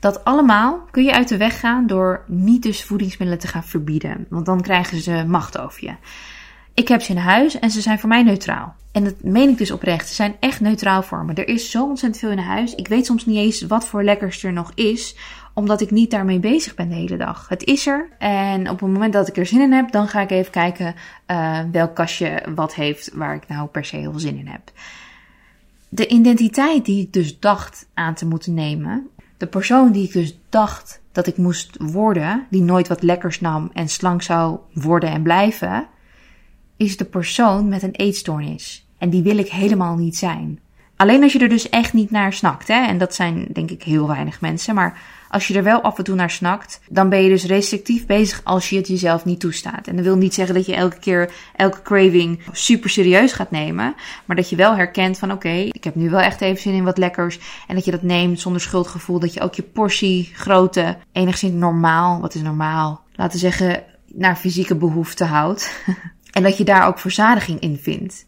Dat 0.00 0.24
allemaal 0.24 0.86
kun 0.90 1.04
je 1.04 1.12
uit 1.12 1.28
de 1.28 1.36
weg 1.36 1.60
gaan 1.60 1.86
door 1.86 2.24
niet 2.26 2.62
dus 2.62 2.84
voedingsmiddelen 2.84 3.42
te 3.42 3.48
gaan 3.48 3.64
verbieden. 3.64 4.26
Want 4.28 4.46
dan 4.46 4.60
krijgen 4.60 5.00
ze 5.00 5.24
macht 5.26 5.58
over 5.58 5.84
je. 5.84 5.94
Ik 6.76 6.88
heb 6.88 7.02
ze 7.02 7.10
in 7.10 7.16
huis 7.16 7.58
en 7.58 7.70
ze 7.70 7.80
zijn 7.80 7.98
voor 7.98 8.08
mij 8.08 8.22
neutraal. 8.22 8.74
En 8.92 9.04
dat 9.04 9.22
meen 9.22 9.48
ik 9.48 9.58
dus 9.58 9.70
oprecht. 9.70 10.08
Ze 10.08 10.14
zijn 10.14 10.36
echt 10.40 10.60
neutraal 10.60 11.02
voor 11.02 11.24
me. 11.24 11.34
Er 11.34 11.48
is 11.48 11.70
zo 11.70 11.84
ontzettend 11.84 12.20
veel 12.20 12.30
in 12.30 12.38
huis. 12.38 12.74
Ik 12.74 12.88
weet 12.88 13.06
soms 13.06 13.26
niet 13.26 13.36
eens 13.36 13.62
wat 13.62 13.86
voor 13.86 14.04
lekkers 14.04 14.44
er 14.44 14.52
nog 14.52 14.72
is. 14.74 15.16
omdat 15.54 15.80
ik 15.80 15.90
niet 15.90 16.10
daarmee 16.10 16.38
bezig 16.38 16.74
ben 16.74 16.88
de 16.88 16.94
hele 16.94 17.16
dag. 17.16 17.48
Het 17.48 17.64
is 17.64 17.86
er. 17.86 18.08
En 18.18 18.70
op 18.70 18.80
het 18.80 18.90
moment 18.90 19.12
dat 19.12 19.28
ik 19.28 19.36
er 19.36 19.46
zin 19.46 19.60
in 19.60 19.72
heb, 19.72 19.92
dan 19.92 20.08
ga 20.08 20.20
ik 20.20 20.30
even 20.30 20.52
kijken 20.52 20.94
uh, 21.26 21.60
welk 21.72 21.94
kastje 21.94 22.42
wat 22.54 22.74
heeft 22.74 23.10
waar 23.14 23.34
ik 23.34 23.48
nou 23.48 23.68
per 23.68 23.84
se 23.84 23.96
heel 23.96 24.18
zin 24.18 24.38
in 24.38 24.46
heb. 24.46 24.70
De 25.88 26.06
identiteit 26.06 26.84
die 26.84 27.02
ik 27.02 27.12
dus 27.12 27.40
dacht 27.40 27.86
aan 27.94 28.14
te 28.14 28.26
moeten 28.26 28.54
nemen, 28.54 29.08
de 29.36 29.46
persoon 29.46 29.92
die 29.92 30.04
ik 30.04 30.12
dus 30.12 30.38
dacht 30.48 31.00
dat 31.12 31.26
ik 31.26 31.36
moest 31.36 31.76
worden, 31.78 32.46
die 32.50 32.62
nooit 32.62 32.88
wat 32.88 33.02
lekkers 33.02 33.40
nam 33.40 33.70
en 33.72 33.88
slank 33.88 34.22
zou 34.22 34.58
worden 34.72 35.10
en 35.10 35.22
blijven, 35.22 35.86
is 36.76 36.96
de 36.96 37.04
persoon 37.04 37.68
met 37.68 37.82
een 37.82 37.94
eetstoornis. 37.94 38.86
En 38.98 39.10
die 39.10 39.22
wil 39.22 39.38
ik 39.38 39.48
helemaal 39.48 39.96
niet 39.96 40.16
zijn. 40.16 40.60
Alleen 40.96 41.22
als 41.22 41.32
je 41.32 41.38
er 41.38 41.48
dus 41.48 41.68
echt 41.68 41.92
niet 41.92 42.10
naar 42.10 42.32
snakt, 42.32 42.68
hè? 42.68 42.86
en 42.86 42.98
dat 42.98 43.14
zijn 43.14 43.46
denk 43.52 43.70
ik 43.70 43.82
heel 43.82 44.06
weinig 44.06 44.40
mensen, 44.40 44.74
maar 44.74 45.00
als 45.30 45.46
je 45.46 45.54
er 45.54 45.62
wel 45.62 45.80
af 45.80 45.98
en 45.98 46.04
toe 46.04 46.14
naar 46.14 46.30
snakt, 46.30 46.80
dan 46.88 47.08
ben 47.08 47.22
je 47.22 47.28
dus 47.28 47.44
restrictief 47.44 48.06
bezig 48.06 48.40
als 48.44 48.70
je 48.70 48.76
het 48.76 48.88
jezelf 48.88 49.24
niet 49.24 49.40
toestaat. 49.40 49.86
En 49.86 49.96
dat 49.96 50.04
wil 50.04 50.16
niet 50.16 50.34
zeggen 50.34 50.54
dat 50.54 50.66
je 50.66 50.74
elke 50.74 50.98
keer 50.98 51.32
elke 51.56 51.82
craving 51.82 52.40
super 52.52 52.90
serieus 52.90 53.32
gaat 53.32 53.50
nemen, 53.50 53.94
maar 54.24 54.36
dat 54.36 54.50
je 54.50 54.56
wel 54.56 54.76
herkent 54.76 55.18
van 55.18 55.32
oké, 55.32 55.48
ik 55.48 55.84
heb 55.84 55.94
nu 55.94 56.10
wel 56.10 56.20
echt 56.20 56.40
even 56.40 56.62
zin 56.62 56.74
in 56.74 56.84
wat 56.84 56.98
lekkers 56.98 57.38
en 57.66 57.74
dat 57.74 57.84
je 57.84 57.90
dat 57.90 58.02
neemt 58.02 58.40
zonder 58.40 58.60
schuldgevoel, 58.60 59.18
dat 59.18 59.34
je 59.34 59.40
ook 59.40 59.54
je 59.54 59.62
portie 59.62 60.30
grootte 60.34 60.96
enigszins 61.12 61.54
normaal, 61.54 62.20
wat 62.20 62.34
is 62.34 62.42
normaal, 62.42 63.04
laten 63.14 63.32
we 63.32 63.38
zeggen, 63.38 63.82
naar 64.06 64.36
fysieke 64.36 64.74
behoeften 64.74 65.26
houdt. 65.26 65.72
en 66.36 66.42
dat 66.42 66.58
je 66.58 66.64
daar 66.64 66.86
ook 66.86 66.98
verzadiging 66.98 67.60
in 67.60 67.76
vindt. 67.76 68.26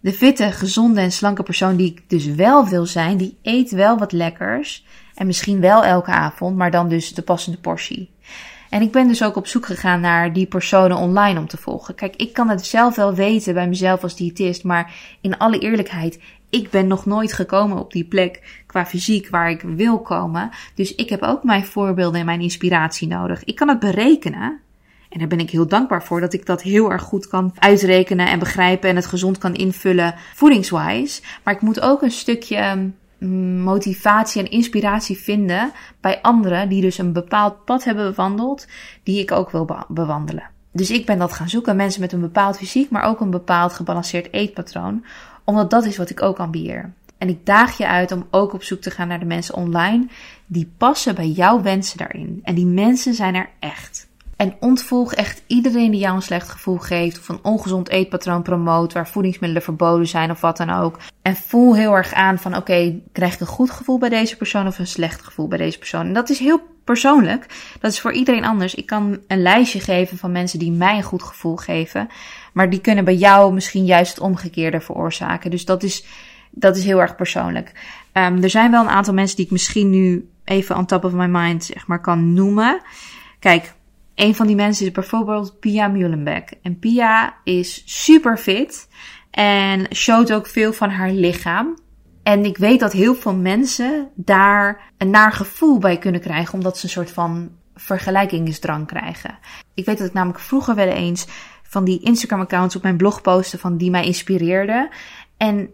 De 0.00 0.12
fitte, 0.12 0.50
gezonde 0.52 1.00
en 1.00 1.12
slanke 1.12 1.42
persoon 1.42 1.76
die 1.76 1.86
ik 1.86 2.02
dus 2.08 2.26
wel 2.26 2.68
wil 2.68 2.86
zijn, 2.86 3.16
die 3.16 3.38
eet 3.42 3.70
wel 3.70 3.98
wat 3.98 4.12
lekkers. 4.12 4.84
En 5.14 5.26
misschien 5.26 5.60
wel 5.60 5.84
elke 5.84 6.10
avond, 6.10 6.56
maar 6.56 6.70
dan 6.70 6.88
dus 6.88 7.14
de 7.14 7.22
passende 7.22 7.58
portie. 7.58 8.10
En 8.68 8.82
ik 8.82 8.92
ben 8.92 9.08
dus 9.08 9.24
ook 9.24 9.36
op 9.36 9.46
zoek 9.46 9.66
gegaan 9.66 10.00
naar 10.00 10.32
die 10.32 10.46
personen 10.46 10.96
online 10.96 11.38
om 11.38 11.48
te 11.48 11.56
volgen. 11.56 11.94
Kijk, 11.94 12.16
ik 12.16 12.32
kan 12.32 12.48
het 12.48 12.66
zelf 12.66 12.96
wel 12.96 13.14
weten 13.14 13.54
bij 13.54 13.68
mezelf 13.68 14.02
als 14.02 14.16
diëtist, 14.16 14.64
maar 14.64 14.94
in 15.20 15.38
alle 15.38 15.58
eerlijkheid, 15.58 16.20
ik 16.50 16.70
ben 16.70 16.86
nog 16.86 17.06
nooit 17.06 17.32
gekomen 17.32 17.78
op 17.78 17.92
die 17.92 18.04
plek 18.04 18.62
qua 18.66 18.86
fysiek 18.86 19.28
waar 19.28 19.50
ik 19.50 19.60
wil 19.60 20.00
komen. 20.00 20.50
Dus 20.74 20.94
ik 20.94 21.08
heb 21.08 21.22
ook 21.22 21.44
mijn 21.44 21.64
voorbeelden 21.64 22.20
en 22.20 22.26
mijn 22.26 22.40
inspiratie 22.40 23.08
nodig. 23.08 23.44
Ik 23.44 23.54
kan 23.54 23.68
het 23.68 23.78
berekenen, 23.78 24.60
en 25.10 25.18
daar 25.18 25.28
ben 25.28 25.40
ik 25.40 25.50
heel 25.50 25.66
dankbaar 25.66 26.04
voor 26.04 26.20
dat 26.20 26.32
ik 26.32 26.46
dat 26.46 26.62
heel 26.62 26.92
erg 26.92 27.02
goed 27.02 27.28
kan 27.28 27.52
uitrekenen 27.58 28.28
en 28.28 28.38
begrijpen 28.38 28.88
en 28.90 28.96
het 28.96 29.06
gezond 29.06 29.38
kan 29.38 29.54
invullen 29.54 30.14
voedingswise. 30.34 31.22
Maar 31.44 31.54
ik 31.54 31.60
moet 31.60 31.80
ook 31.80 32.02
een 32.02 32.10
stukje 32.10 32.92
mm, 33.18 33.58
motivatie 33.58 34.42
en 34.42 34.50
inspiratie 34.50 35.16
vinden 35.16 35.72
bij 36.00 36.22
anderen 36.22 36.68
die 36.68 36.80
dus 36.80 36.98
een 36.98 37.12
bepaald 37.12 37.64
pad 37.64 37.84
hebben 37.84 38.08
bewandeld, 38.08 38.66
die 39.02 39.20
ik 39.20 39.32
ook 39.32 39.50
wil 39.50 39.84
bewandelen. 39.88 40.50
Dus 40.72 40.90
ik 40.90 41.06
ben 41.06 41.18
dat 41.18 41.32
gaan 41.32 41.48
zoeken, 41.48 41.76
mensen 41.76 42.00
met 42.00 42.12
een 42.12 42.20
bepaald 42.20 42.56
fysiek, 42.56 42.90
maar 42.90 43.02
ook 43.02 43.20
een 43.20 43.30
bepaald 43.30 43.72
gebalanceerd 43.72 44.32
eetpatroon, 44.32 45.04
omdat 45.44 45.70
dat 45.70 45.84
is 45.84 45.96
wat 45.96 46.10
ik 46.10 46.22
ook 46.22 46.38
ambieer. 46.38 46.92
En 47.18 47.28
ik 47.28 47.46
daag 47.46 47.76
je 47.76 47.86
uit 47.86 48.12
om 48.12 48.26
ook 48.30 48.52
op 48.52 48.62
zoek 48.62 48.80
te 48.80 48.90
gaan 48.90 49.08
naar 49.08 49.18
de 49.18 49.24
mensen 49.24 49.54
online 49.54 50.06
die 50.46 50.72
passen 50.76 51.14
bij 51.14 51.28
jouw 51.28 51.62
wensen 51.62 51.98
daarin. 51.98 52.40
En 52.42 52.54
die 52.54 52.66
mensen 52.66 53.14
zijn 53.14 53.34
er 53.34 53.48
echt. 53.58 54.08
En 54.40 54.56
ontvolg 54.60 55.14
echt 55.14 55.42
iedereen 55.46 55.90
die 55.90 56.00
jou 56.00 56.14
een 56.14 56.22
slecht 56.22 56.48
gevoel 56.48 56.78
geeft 56.78 57.18
of 57.18 57.28
een 57.28 57.38
ongezond 57.42 57.88
eetpatroon 57.88 58.42
promoot 58.42 58.92
waar 58.92 59.08
voedingsmiddelen 59.08 59.64
verboden 59.64 60.06
zijn 60.06 60.30
of 60.30 60.40
wat 60.40 60.56
dan 60.56 60.70
ook. 60.70 60.98
En 61.22 61.36
voel 61.36 61.76
heel 61.76 61.92
erg 61.92 62.12
aan 62.12 62.38
van 62.38 62.56
oké, 62.56 63.00
krijg 63.12 63.34
ik 63.34 63.40
een 63.40 63.46
goed 63.46 63.70
gevoel 63.70 63.98
bij 63.98 64.08
deze 64.08 64.36
persoon 64.36 64.66
of 64.66 64.78
een 64.78 64.86
slecht 64.86 65.22
gevoel 65.22 65.48
bij 65.48 65.58
deze 65.58 65.78
persoon. 65.78 66.06
En 66.06 66.12
dat 66.12 66.30
is 66.30 66.38
heel 66.38 66.60
persoonlijk. 66.84 67.46
Dat 67.80 67.92
is 67.92 68.00
voor 68.00 68.12
iedereen 68.12 68.44
anders. 68.44 68.74
Ik 68.74 68.86
kan 68.86 69.18
een 69.26 69.42
lijstje 69.42 69.80
geven 69.80 70.18
van 70.18 70.32
mensen 70.32 70.58
die 70.58 70.72
mij 70.72 70.96
een 70.96 71.02
goed 71.02 71.22
gevoel 71.22 71.56
geven, 71.56 72.08
maar 72.52 72.70
die 72.70 72.80
kunnen 72.80 73.04
bij 73.04 73.16
jou 73.16 73.52
misschien 73.52 73.84
juist 73.84 74.14
het 74.14 74.20
omgekeerde 74.20 74.80
veroorzaken. 74.80 75.50
Dus 75.50 75.64
dat 75.64 75.82
is, 75.82 76.04
dat 76.50 76.76
is 76.76 76.84
heel 76.84 77.00
erg 77.00 77.16
persoonlijk. 77.16 77.72
Um, 78.12 78.42
er 78.42 78.50
zijn 78.50 78.70
wel 78.70 78.82
een 78.82 78.88
aantal 78.88 79.14
mensen 79.14 79.36
die 79.36 79.44
ik 79.44 79.52
misschien 79.52 79.90
nu 79.90 80.28
even 80.44 80.76
on 80.76 80.86
top 80.86 81.04
of 81.04 81.12
my 81.12 81.26
mind 81.26 81.64
zeg 81.64 81.86
maar 81.86 82.00
kan 82.00 82.34
noemen. 82.34 82.80
Kijk, 83.38 83.72
een 84.20 84.34
van 84.34 84.46
die 84.46 84.56
mensen 84.56 84.86
is 84.86 84.92
bijvoorbeeld 84.92 85.60
Pia 85.60 85.88
Muhlenbeck. 85.88 86.52
En 86.62 86.78
Pia 86.78 87.34
is 87.44 87.82
super 88.04 88.38
fit 88.38 88.88
en 89.30 89.94
showt 89.94 90.32
ook 90.32 90.46
veel 90.46 90.72
van 90.72 90.90
haar 90.90 91.10
lichaam. 91.10 91.78
En 92.22 92.44
ik 92.44 92.56
weet 92.56 92.80
dat 92.80 92.92
heel 92.92 93.14
veel 93.14 93.34
mensen 93.34 94.08
daar 94.14 94.92
een 94.98 95.10
naar 95.10 95.32
gevoel 95.32 95.78
bij 95.78 95.98
kunnen 95.98 96.20
krijgen, 96.20 96.54
omdat 96.54 96.78
ze 96.78 96.84
een 96.84 96.90
soort 96.90 97.10
van 97.10 97.50
vergelijkingsdrang 97.74 98.86
krijgen. 98.86 99.38
Ik 99.74 99.84
weet 99.84 99.98
dat 99.98 100.06
ik 100.06 100.12
namelijk 100.12 100.40
vroeger 100.40 100.74
wel 100.74 100.88
eens 100.88 101.26
van 101.62 101.84
die 101.84 102.00
Instagram-accounts 102.00 102.76
op 102.76 102.82
mijn 102.82 102.96
blog 102.96 103.20
postte 103.20 103.58
van 103.58 103.76
die 103.76 103.90
mij 103.90 104.04
inspireerden. 104.04 104.88
En 105.36 105.70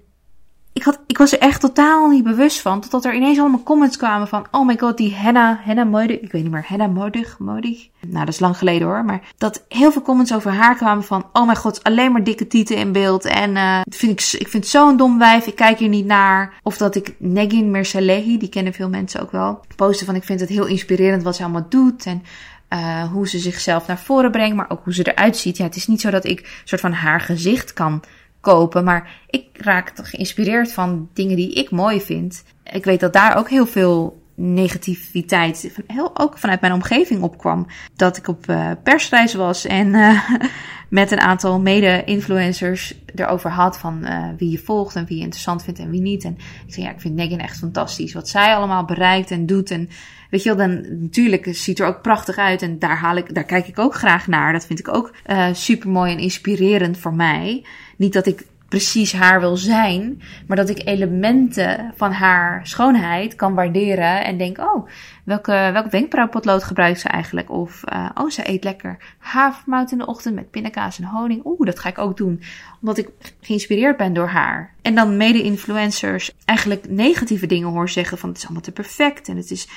ik, 0.77 0.83
had, 0.83 1.01
ik 1.07 1.19
was 1.19 1.33
er 1.33 1.39
echt 1.39 1.61
totaal 1.61 2.09
niet 2.09 2.25
bewust 2.25 2.61
van. 2.61 2.81
Totdat 2.81 3.05
er 3.05 3.15
ineens 3.15 3.39
allemaal 3.39 3.63
comments 3.63 3.97
kwamen 3.97 4.29
van... 4.29 4.47
Oh 4.51 4.67
my 4.67 4.79
god, 4.79 4.97
die 4.97 5.15
Henna, 5.15 5.61
Henna 5.63 5.85
Modig. 5.85 6.21
Ik 6.21 6.33
weet 6.33 6.43
niet 6.43 6.53
meer, 6.53 6.65
Henna 6.69 6.87
Modig, 6.87 7.39
Modig. 7.39 7.89
Nou, 8.01 8.25
dat 8.25 8.35
is 8.35 8.41
lang 8.41 8.59
geleden 8.59 8.87
hoor. 8.87 9.05
Maar 9.05 9.21
dat 9.39 9.65
heel 9.69 9.93
veel 9.93 10.03
comments 10.03 10.35
over 10.35 10.51
haar 10.51 10.77
kwamen 10.77 11.05
van... 11.05 11.27
Oh 11.33 11.47
my 11.47 11.55
god, 11.55 11.83
alleen 11.83 12.13
maar 12.13 12.25
dikke 12.25 12.47
tieten 12.47 12.77
in 12.77 12.93
beeld. 12.93 13.25
En 13.25 13.57
uh, 13.57 13.81
vind 13.89 14.13
ik, 14.13 14.41
ik 14.41 14.49
vind 14.49 14.63
het 14.63 14.73
zo'n 14.73 14.97
dom 14.97 15.19
wijf. 15.19 15.47
Ik 15.47 15.55
kijk 15.55 15.79
hier 15.79 15.89
niet 15.89 16.07
naar. 16.07 16.55
Of 16.63 16.77
dat 16.77 16.95
ik 16.95 17.15
Negin 17.19 17.71
Mersalehi, 17.71 18.39
die 18.39 18.49
kennen 18.49 18.73
veel 18.73 18.89
mensen 18.89 19.21
ook 19.21 19.31
wel. 19.31 19.61
Posten 19.77 20.07
van 20.07 20.15
ik 20.15 20.25
vind 20.25 20.41
het 20.41 20.49
heel 20.49 20.67
inspirerend 20.67 21.23
wat 21.23 21.37
ze 21.37 21.43
allemaal 21.43 21.67
doet. 21.69 22.07
En 22.07 22.23
uh, 22.71 23.03
hoe 23.13 23.29
ze 23.29 23.39
zichzelf 23.39 23.87
naar 23.87 23.99
voren 23.99 24.31
brengt. 24.31 24.57
Maar 24.57 24.71
ook 24.71 24.85
hoe 24.85 24.95
ze 24.95 25.13
eruit 25.13 25.37
ziet. 25.37 25.57
Ja, 25.57 25.65
het 25.65 25.77
is 25.77 25.87
niet 25.87 26.01
zo 26.01 26.11
dat 26.11 26.25
ik 26.25 26.61
soort 26.65 26.81
van 26.81 26.93
haar 26.93 27.21
gezicht 27.21 27.73
kan 27.73 28.03
kopen. 28.47 28.85
Maar 28.85 29.11
ik 29.31 29.45
raak 29.53 29.93
geïnspireerd 30.03 30.73
van 30.73 31.09
dingen 31.13 31.37
die 31.37 31.53
ik 31.53 31.71
mooi 31.71 32.01
vind. 32.01 32.45
Ik 32.73 32.85
weet 32.85 33.01
dat 33.01 33.13
daar 33.13 33.37
ook 33.37 33.51
heel 33.51 33.67
veel 33.67 34.25
negativiteit, 34.37 35.73
heel, 35.87 36.19
ook 36.19 36.39
vanuit 36.39 36.61
mijn 36.61 36.73
omgeving 36.73 37.23
opkwam. 37.23 37.67
Dat 37.95 38.17
ik 38.17 38.29
op 38.29 38.51
uh, 38.51 38.71
persreis 38.83 39.35
was 39.35 39.65
en 39.65 39.87
uh, 39.87 40.31
met 40.89 41.11
een 41.11 41.21
aantal 41.21 41.61
mede-influencers 41.61 42.95
erover 43.15 43.51
had 43.51 43.79
van 43.79 44.01
uh, 44.03 44.29
wie 44.39 44.51
je 44.51 44.59
volgt 44.59 44.97
en 44.97 45.07
wie 45.07 45.17
je 45.17 45.23
interessant 45.23 45.65
vindt 45.65 45.79
en 45.79 45.91
wie 45.91 46.01
niet. 46.01 46.25
En 46.25 46.37
ik 46.67 46.75
zei, 46.75 46.87
ja, 46.87 46.93
ik 46.93 47.01
vind 47.01 47.15
Negan 47.15 47.39
echt 47.39 47.59
fantastisch. 47.59 48.13
Wat 48.13 48.29
zij 48.29 48.55
allemaal 48.55 48.85
bereikt 48.85 49.31
en 49.31 49.47
doet. 49.47 49.71
En 49.71 49.89
weet 50.31 50.43
je 50.43 50.55
wel, 50.55 50.69
dan 50.69 51.01
natuurlijk 51.03 51.49
ziet 51.51 51.79
er 51.79 51.87
ook 51.87 52.03
prachtig 52.03 52.37
uit. 52.37 52.63
En 52.63 52.79
daar, 52.79 52.97
haal 52.97 53.17
ik, 53.17 53.35
daar 53.35 53.45
kijk 53.45 53.69
ik 53.69 53.79
ook 53.79 53.95
graag 53.95 54.27
naar. 54.27 54.53
Dat 54.53 54.67
vind 54.67 54.79
ik 54.79 54.95
ook 54.95 55.15
super 55.53 55.91
mooi 55.91 56.13
en 56.13 56.19
inspirerend 56.19 56.99
voor 56.99 57.15
mij. 57.15 57.65
Niet 57.97 58.13
dat 58.13 58.27
ik 58.27 58.47
precies 58.69 59.13
haar 59.13 59.41
wil 59.41 59.57
zijn, 59.57 60.23
maar 60.47 60.57
dat 60.57 60.69
ik 60.69 60.87
elementen 60.87 61.93
van 61.97 62.13
haar 62.13 62.67
schoonheid 62.67 63.37
kan 63.37 63.55
waarderen 63.55 64.25
en 64.25 64.39
denk, 64.39 64.59
oh, 64.59 64.89
welke, 65.27 65.71
welk 65.73 65.91
wenkbrauwpotlood 65.91 66.65
gebruikt 66.65 67.01
ze 67.01 67.09
eigenlijk? 67.09 67.51
Of, 67.51 67.83
uh, 67.93 68.09
oh, 68.15 68.31
ze 68.31 68.49
eet 68.49 68.65
lekker 68.65 68.97
havermout 69.19 69.93
in 69.93 69.99
de 69.99 70.07
ochtend 70.07 70.35
met 70.35 70.51
pindakaas 70.51 70.99
en 70.99 71.05
honing. 71.05 71.45
Oeh, 71.45 71.67
dat 71.67 71.79
ga 71.79 71.89
ik 71.89 71.99
ook 71.99 72.17
doen. 72.17 72.43
Omdat 72.81 72.99
ik 72.99 73.09
geïnspireerd 73.41 73.97
ben 73.97 74.13
door 74.13 74.29
haar. 74.29 74.75
En 74.83 74.95
dan 74.95 75.17
mede-influencers 75.17 76.33
eigenlijk 76.45 76.89
negatieve 76.89 77.47
dingen 77.47 77.69
hoor 77.69 77.89
zeggen 77.89 78.19
van 78.19 78.29
het 78.29 78.39
is 78.39 78.45
allemaal 78.45 78.63
te 78.63 78.73
perfect. 78.73 79.29
En 79.29 79.37
het 79.37 79.51
is 79.51 79.69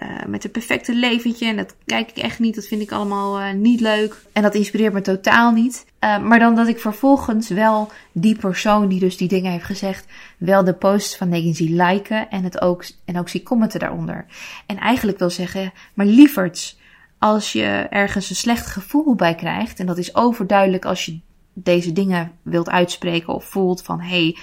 uh, 0.00 0.06
met 0.26 0.44
een 0.44 0.50
perfecte 0.50 0.94
leventje. 0.94 1.46
En 1.46 1.56
dat 1.56 1.74
kijk 1.86 2.10
ik 2.10 2.16
echt 2.16 2.38
niet. 2.38 2.54
Dat 2.54 2.66
vind 2.66 2.82
ik 2.82 2.92
allemaal 2.92 3.40
uh, 3.40 3.52
niet 3.52 3.80
leuk. 3.80 4.16
En 4.32 4.42
dat 4.42 4.54
inspireert 4.54 4.92
me 4.92 5.00
totaal 5.00 5.52
niet. 5.52 5.86
Maar 6.00 6.38
dan 6.38 6.54
dat 6.54 6.68
ik 6.68 6.80
vervolgens 6.80 7.48
wel 7.48 7.90
die 8.12 8.36
persoon 8.36 8.88
die 8.88 9.00
dus 9.00 9.16
die 9.16 9.28
dingen 9.28 9.52
heeft 9.52 9.64
gezegd, 9.64 10.06
wel 10.38 10.64
de 10.64 10.74
post 10.74 11.16
van 11.16 11.28
Negan 11.28 11.54
zie 11.54 11.82
liken 11.82 12.30
en, 12.30 12.44
het 12.44 12.60
ook, 12.60 12.84
en 13.04 13.18
ook 13.18 13.28
zie 13.28 13.42
commenten 13.42 13.80
daaronder. 13.80 14.26
En 14.66 14.78
eigenlijk 14.78 14.97
wil 15.18 15.30
zeggen, 15.30 15.72
maar 15.94 16.06
lieverds, 16.06 16.78
als 17.18 17.52
je 17.52 17.86
ergens 17.90 18.30
een 18.30 18.36
slecht 18.36 18.66
gevoel 18.66 19.14
bij 19.14 19.34
krijgt, 19.34 19.80
en 19.80 19.86
dat 19.86 19.98
is 19.98 20.14
overduidelijk 20.14 20.84
als 20.84 21.04
je 21.04 21.20
deze 21.52 21.92
dingen 21.92 22.32
wilt 22.42 22.70
uitspreken 22.70 23.34
of 23.34 23.44
voelt 23.44 23.82
van 23.82 24.00
hé, 24.00 24.08
hey, 24.08 24.36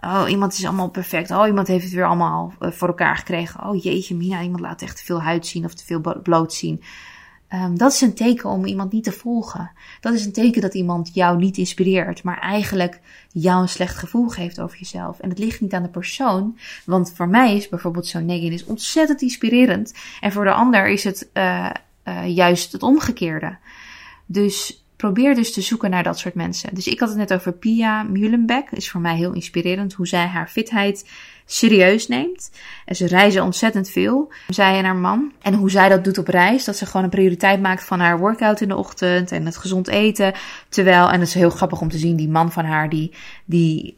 oh 0.00 0.30
iemand 0.30 0.52
is 0.52 0.64
allemaal 0.64 0.90
perfect, 0.90 1.30
oh 1.30 1.46
iemand 1.46 1.66
heeft 1.66 1.84
het 1.84 1.92
weer 1.92 2.06
allemaal 2.06 2.52
eh, 2.58 2.70
voor 2.70 2.88
elkaar 2.88 3.16
gekregen, 3.16 3.68
oh 3.68 3.82
jeetje 3.82 4.14
mina, 4.14 4.42
iemand 4.42 4.60
laat 4.60 4.82
echt 4.82 4.96
te 4.96 5.04
veel 5.04 5.22
huid 5.22 5.46
zien 5.46 5.64
of 5.64 5.74
te 5.74 5.84
veel 5.84 6.20
bloot 6.22 6.52
zien. 6.52 6.82
Um, 7.54 7.78
dat 7.78 7.92
is 7.92 8.00
een 8.00 8.14
teken 8.14 8.50
om 8.50 8.64
iemand 8.64 8.92
niet 8.92 9.04
te 9.04 9.12
volgen. 9.12 9.70
Dat 10.00 10.14
is 10.14 10.24
een 10.24 10.32
teken 10.32 10.60
dat 10.60 10.74
iemand 10.74 11.10
jou 11.14 11.38
niet 11.38 11.56
inspireert, 11.56 12.22
maar 12.22 12.38
eigenlijk 12.38 13.00
jou 13.32 13.62
een 13.62 13.68
slecht 13.68 13.96
gevoel 13.96 14.28
geeft 14.28 14.60
over 14.60 14.78
jezelf. 14.78 15.18
En 15.18 15.28
het 15.28 15.38
ligt 15.38 15.60
niet 15.60 15.72
aan 15.72 15.82
de 15.82 15.88
persoon, 15.88 16.58
want 16.84 17.12
voor 17.14 17.28
mij 17.28 17.56
is 17.56 17.68
bijvoorbeeld 17.68 18.06
zo'n 18.06 18.26
negin 18.26 18.52
is 18.52 18.64
ontzettend 18.64 19.22
inspirerend. 19.22 19.94
En 20.20 20.32
voor 20.32 20.44
de 20.44 20.52
ander 20.52 20.88
is 20.88 21.04
het 21.04 21.28
uh, 21.34 21.70
uh, 22.04 22.26
juist 22.36 22.72
het 22.72 22.82
omgekeerde. 22.82 23.56
Dus 24.26 24.84
probeer 25.00 25.34
dus 25.34 25.52
te 25.52 25.60
zoeken 25.60 25.90
naar 25.90 26.02
dat 26.02 26.18
soort 26.18 26.34
mensen. 26.34 26.74
Dus 26.74 26.86
ik 26.86 27.00
had 27.00 27.08
het 27.08 27.18
net 27.18 27.32
over 27.32 27.52
Pia 27.52 28.02
Muhlenbeck. 28.02 28.70
Is 28.70 28.90
voor 28.90 29.00
mij 29.00 29.16
heel 29.16 29.32
inspirerend 29.32 29.92
hoe 29.92 30.06
zij 30.06 30.26
haar 30.26 30.48
fitheid 30.48 31.08
serieus 31.44 32.08
neemt. 32.08 32.50
En 32.84 32.96
ze 32.96 33.06
reizen 33.06 33.44
ontzettend 33.44 33.90
veel, 33.90 34.32
zij 34.48 34.78
en 34.78 34.84
haar 34.84 34.96
man. 34.96 35.32
En 35.42 35.54
hoe 35.54 35.70
zij 35.70 35.88
dat 35.88 36.04
doet 36.04 36.18
op 36.18 36.28
reis, 36.28 36.64
dat 36.64 36.76
ze 36.76 36.86
gewoon 36.86 37.04
een 37.04 37.10
prioriteit 37.10 37.60
maakt 37.60 37.84
van 37.84 38.00
haar 38.00 38.18
workout 38.18 38.60
in 38.60 38.68
de 38.68 38.76
ochtend 38.76 39.32
en 39.32 39.46
het 39.46 39.56
gezond 39.56 39.88
eten. 39.88 40.32
Terwijl, 40.68 41.10
en 41.10 41.18
dat 41.18 41.28
is 41.28 41.34
heel 41.34 41.50
grappig 41.50 41.80
om 41.80 41.88
te 41.88 41.98
zien, 41.98 42.16
die 42.16 42.28
man 42.28 42.52
van 42.52 42.64
haar, 42.64 42.88
die, 42.88 43.14
die 43.44 43.96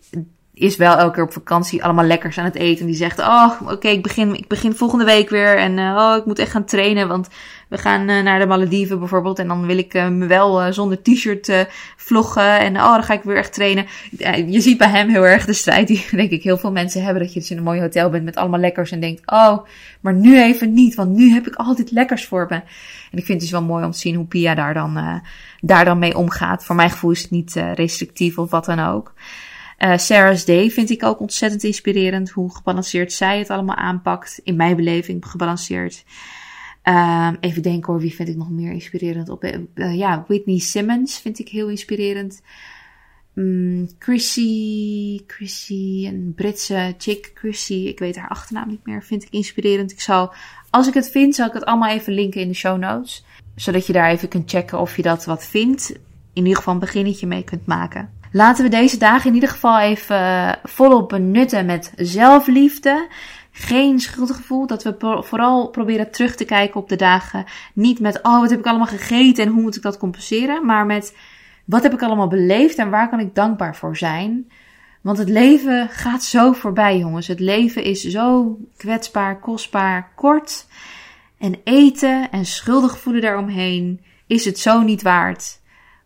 is 0.62 0.76
wel 0.76 0.96
elke 0.96 1.14
keer 1.14 1.22
op 1.22 1.32
vakantie 1.32 1.84
allemaal 1.84 2.04
lekkers 2.04 2.38
aan 2.38 2.44
het 2.44 2.54
eten. 2.54 2.80
En 2.80 2.86
die 2.86 2.96
zegt, 2.96 3.18
oh, 3.18 3.50
oké, 3.66 3.88
ik, 3.88 4.02
begin, 4.02 4.34
ik 4.34 4.48
begin 4.48 4.74
volgende 4.74 5.04
week 5.04 5.30
weer. 5.30 5.56
En 5.56 5.78
uh, 5.78 5.96
oh, 5.96 6.16
ik 6.16 6.24
moet 6.24 6.38
echt 6.38 6.50
gaan 6.50 6.64
trainen, 6.64 7.08
want 7.08 7.28
we 7.68 7.78
gaan 7.78 8.08
uh, 8.08 8.22
naar 8.22 8.38
de 8.38 8.46
Malediven 8.46 8.98
bijvoorbeeld. 8.98 9.38
En 9.38 9.48
dan 9.48 9.66
wil 9.66 9.78
ik 9.78 9.94
uh, 9.94 10.08
me 10.08 10.26
wel 10.26 10.72
zonder 10.72 11.02
t-shirt 11.02 11.66
vloggen. 11.96 12.58
En 12.58 12.76
oh, 12.76 12.92
dan 12.92 13.02
ga 13.02 13.14
ik 13.14 13.22
weer 13.22 13.36
echt 13.36 13.52
trainen. 13.52 13.86
je 14.46 14.60
ziet 14.60 14.78
bij 14.78 14.88
hem 14.88 15.08
heel 15.08 15.26
erg 15.26 15.44
de 15.44 15.52
strijd 15.52 15.86
die, 15.86 16.06
denk 16.20 16.30
ik, 16.30 16.42
heel 16.42 16.58
veel 16.58 16.72
mensen 16.72 17.02
hebben. 17.02 17.22
Dat 17.22 17.32
je 17.32 17.40
dus 17.40 17.50
in 17.50 17.56
een 17.56 17.62
mooi 17.62 17.80
hotel 17.80 18.10
bent 18.10 18.24
met 18.24 18.36
allemaal 18.36 18.60
lekkers. 18.60 18.90
En 18.90 19.00
denkt, 19.00 19.22
oh, 19.26 19.58
maar 20.00 20.14
nu 20.14 20.42
even 20.42 20.72
niet. 20.72 20.94
Want 20.94 21.10
nu 21.10 21.30
heb 21.30 21.46
ik 21.46 21.54
altijd 21.54 21.90
lekkers 21.90 22.26
voor 22.26 22.46
me. 22.48 22.56
En 23.10 23.18
ik 23.18 23.24
vind 23.24 23.28
het 23.28 23.40
dus 23.40 23.50
wel 23.50 23.62
mooi 23.62 23.84
om 23.84 23.90
te 23.90 23.98
zien 23.98 24.14
hoe 24.14 24.26
Pia 24.26 24.54
daar 24.54 24.74
dan, 24.74 25.22
daar 25.60 25.84
dan 25.84 25.98
mee 25.98 26.16
omgaat. 26.16 26.64
Voor 26.64 26.76
mijn 26.76 26.90
gevoel 26.90 27.10
is 27.10 27.22
het 27.22 27.30
niet 27.30 27.52
restrictief 27.74 28.38
of 28.38 28.50
wat 28.50 28.64
dan 28.64 28.80
ook. 28.80 29.12
Uh, 29.84 29.96
Sarah's 29.96 30.44
Day 30.44 30.70
vind 30.70 30.90
ik 30.90 31.02
ook 31.02 31.20
ontzettend 31.20 31.64
inspirerend. 31.64 32.30
Hoe 32.30 32.54
gebalanceerd 32.54 33.12
zij 33.12 33.38
het 33.38 33.50
allemaal 33.50 33.76
aanpakt. 33.76 34.40
In 34.44 34.56
mijn 34.56 34.76
beleving 34.76 35.26
gebalanceerd. 35.26 36.04
Uh, 36.84 37.32
even 37.40 37.62
denken 37.62 37.92
hoor, 37.92 38.02
wie 38.02 38.14
vind 38.14 38.28
ik 38.28 38.36
nog 38.36 38.50
meer 38.50 38.72
inspirerend? 38.72 39.28
Op, 39.28 39.44
uh, 39.44 39.96
ja, 39.96 40.24
Whitney 40.28 40.58
Simmons 40.58 41.18
vind 41.18 41.38
ik 41.38 41.48
heel 41.48 41.68
inspirerend. 41.68 42.42
Um, 43.34 43.88
Chrissy, 43.98 45.20
Chrissy, 45.26 46.06
een 46.06 46.32
Britse 46.36 46.94
chick, 46.98 47.30
Chrissy, 47.34 47.74
ik 47.74 47.98
weet 47.98 48.16
haar 48.16 48.28
achternaam 48.28 48.68
niet 48.68 48.86
meer, 48.86 49.02
vind 49.02 49.22
ik 49.22 49.30
inspirerend. 49.30 49.92
Ik 49.92 50.00
zal, 50.00 50.32
als 50.70 50.86
ik 50.88 50.94
het 50.94 51.10
vind, 51.10 51.34
zal 51.34 51.46
ik 51.46 51.52
het 51.52 51.64
allemaal 51.64 51.90
even 51.90 52.12
linken 52.12 52.40
in 52.40 52.48
de 52.48 52.54
show 52.54 52.78
notes. 52.78 53.24
Zodat 53.54 53.86
je 53.86 53.92
daar 53.92 54.10
even 54.10 54.28
kunt 54.28 54.50
checken 54.50 54.80
of 54.80 54.96
je 54.96 55.02
dat 55.02 55.24
wat 55.24 55.46
vindt. 55.46 55.90
In 56.32 56.42
ieder 56.42 56.56
geval 56.56 56.74
een 56.74 56.80
beginnetje 56.80 57.26
mee 57.26 57.44
kunt 57.44 57.66
maken. 57.66 58.20
Laten 58.32 58.64
we 58.64 58.70
deze 58.70 58.98
dagen 58.98 59.28
in 59.28 59.34
ieder 59.34 59.48
geval 59.48 59.80
even 59.80 60.16
eh, 60.16 60.52
volop 60.62 61.08
benutten 61.08 61.66
met 61.66 61.92
zelfliefde. 61.96 63.08
Geen 63.50 64.00
schuldgevoel. 64.00 64.66
Dat 64.66 64.82
we 64.82 65.20
vooral 65.24 65.68
proberen 65.68 66.10
terug 66.10 66.34
te 66.34 66.44
kijken 66.44 66.80
op 66.80 66.88
de 66.88 66.96
dagen. 66.96 67.44
Niet 67.74 68.00
met, 68.00 68.22
oh, 68.22 68.40
wat 68.40 68.50
heb 68.50 68.58
ik 68.58 68.66
allemaal 68.66 68.86
gegeten 68.86 69.44
en 69.44 69.50
hoe 69.50 69.62
moet 69.62 69.76
ik 69.76 69.82
dat 69.82 69.98
compenseren? 69.98 70.66
Maar 70.66 70.86
met, 70.86 71.16
wat 71.64 71.82
heb 71.82 71.92
ik 71.92 72.02
allemaal 72.02 72.28
beleefd 72.28 72.78
en 72.78 72.90
waar 72.90 73.08
kan 73.08 73.20
ik 73.20 73.34
dankbaar 73.34 73.76
voor 73.76 73.96
zijn? 73.96 74.50
Want 75.00 75.18
het 75.18 75.28
leven 75.28 75.88
gaat 75.88 76.22
zo 76.22 76.52
voorbij, 76.52 76.98
jongens. 76.98 77.26
Het 77.26 77.40
leven 77.40 77.84
is 77.84 78.00
zo 78.00 78.58
kwetsbaar, 78.76 79.40
kostbaar, 79.40 80.08
kort. 80.14 80.66
En 81.38 81.60
eten 81.64 82.30
en 82.30 82.44
schuldig 82.44 82.98
voelen 82.98 83.22
daaromheen 83.22 84.00
is 84.26 84.44
het 84.44 84.58
zo 84.58 84.80
niet 84.80 85.02
waard 85.02 85.60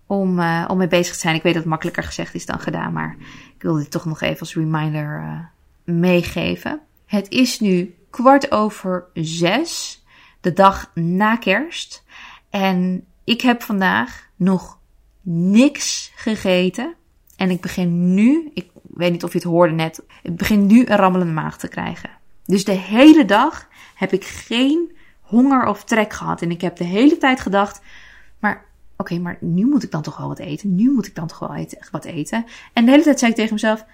om, 0.06 0.38
uh, 0.38 0.64
om 0.68 0.78
mee 0.78 0.88
bezig 0.88 1.14
te 1.14 1.20
zijn. 1.20 1.34
Ik 1.34 1.42
weet 1.42 1.52
dat 1.52 1.62
het 1.62 1.70
makkelijker 1.70 2.02
gezegd 2.02 2.34
is 2.34 2.46
dan 2.46 2.60
gedaan, 2.60 2.92
maar 2.92 3.16
ik 3.54 3.62
wil 3.62 3.74
dit 3.74 3.90
toch 3.90 4.04
nog 4.04 4.20
even 4.20 4.40
als 4.40 4.54
reminder 4.54 5.20
uh, 5.20 5.38
meegeven. 5.84 6.80
Het 7.06 7.28
is 7.28 7.60
nu 7.60 7.94
kwart 8.10 8.50
over 8.52 9.04
zes, 9.14 10.04
de 10.40 10.52
dag 10.52 10.90
na 10.94 11.36
kerst. 11.36 12.04
En 12.50 13.04
ik 13.24 13.40
heb 13.40 13.62
vandaag 13.62 14.28
nog 14.36 14.78
niks 15.22 16.12
gegeten. 16.14 16.94
En 17.36 17.50
ik 17.50 17.60
begin 17.60 18.14
nu, 18.14 18.50
ik 18.54 18.70
weet 18.82 19.12
niet 19.12 19.24
of 19.24 19.32
je 19.32 19.38
het 19.38 19.46
hoorde 19.46 19.74
net, 19.74 20.02
ik 20.22 20.36
begin 20.36 20.66
nu 20.66 20.86
een 20.86 20.96
rammelende 20.96 21.32
maag 21.32 21.58
te 21.58 21.68
krijgen. 21.68 22.10
Dus 22.44 22.64
de 22.64 22.72
hele 22.72 23.24
dag 23.24 23.68
heb 23.94 24.12
ik 24.12 24.24
geen 24.24 24.96
honger 25.20 25.66
of 25.66 25.84
trek 25.84 26.12
gehad. 26.12 26.42
En 26.42 26.50
ik 26.50 26.60
heb 26.60 26.76
de 26.76 26.84
hele 26.84 27.18
tijd 27.18 27.40
gedacht, 27.40 27.80
maar 28.38 28.64
oké, 28.96 29.18
maar 29.18 29.36
nu 29.40 29.66
moet 29.66 29.82
ik 29.82 29.90
dan 29.90 30.02
toch 30.02 30.16
wel 30.16 30.28
wat 30.28 30.38
eten. 30.38 30.74
Nu 30.74 30.92
moet 30.92 31.06
ik 31.06 31.14
dan 31.14 31.26
toch 31.26 31.38
wel 31.38 31.66
wat 31.90 32.04
eten. 32.04 32.44
En 32.72 32.84
de 32.84 32.90
hele 32.90 33.02
tijd 33.02 33.18
zei 33.18 33.30
ik 33.30 33.36
tegen 33.36 33.54
mezelf, 33.54 33.84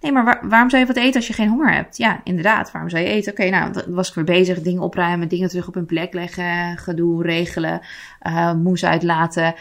nee, 0.00 0.12
maar 0.12 0.40
waarom 0.48 0.70
zou 0.70 0.82
je 0.82 0.88
wat 0.88 0.96
eten 0.96 1.16
als 1.16 1.26
je 1.26 1.32
geen 1.32 1.48
honger 1.48 1.72
hebt? 1.72 1.96
Ja, 1.96 2.20
inderdaad, 2.24 2.70
waarom 2.72 2.90
zou 2.90 3.02
je 3.02 3.08
eten? 3.08 3.32
Oké, 3.32 3.48
nou, 3.48 3.72
dan 3.72 3.84
was 3.94 4.08
ik 4.08 4.14
weer 4.14 4.24
bezig, 4.24 4.62
dingen 4.62 4.82
opruimen, 4.82 5.28
dingen 5.28 5.48
terug 5.48 5.68
op 5.68 5.74
hun 5.74 5.86
plek 5.86 6.12
leggen, 6.12 6.78
gedoe 6.78 7.22
regelen, 7.22 7.80
uh, 8.26 8.54
moes 8.54 8.84
uitlaten. 8.84 9.54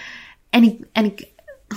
En 0.50 0.64
ik, 0.64 0.86
en 0.92 1.06
ik 1.06 1.28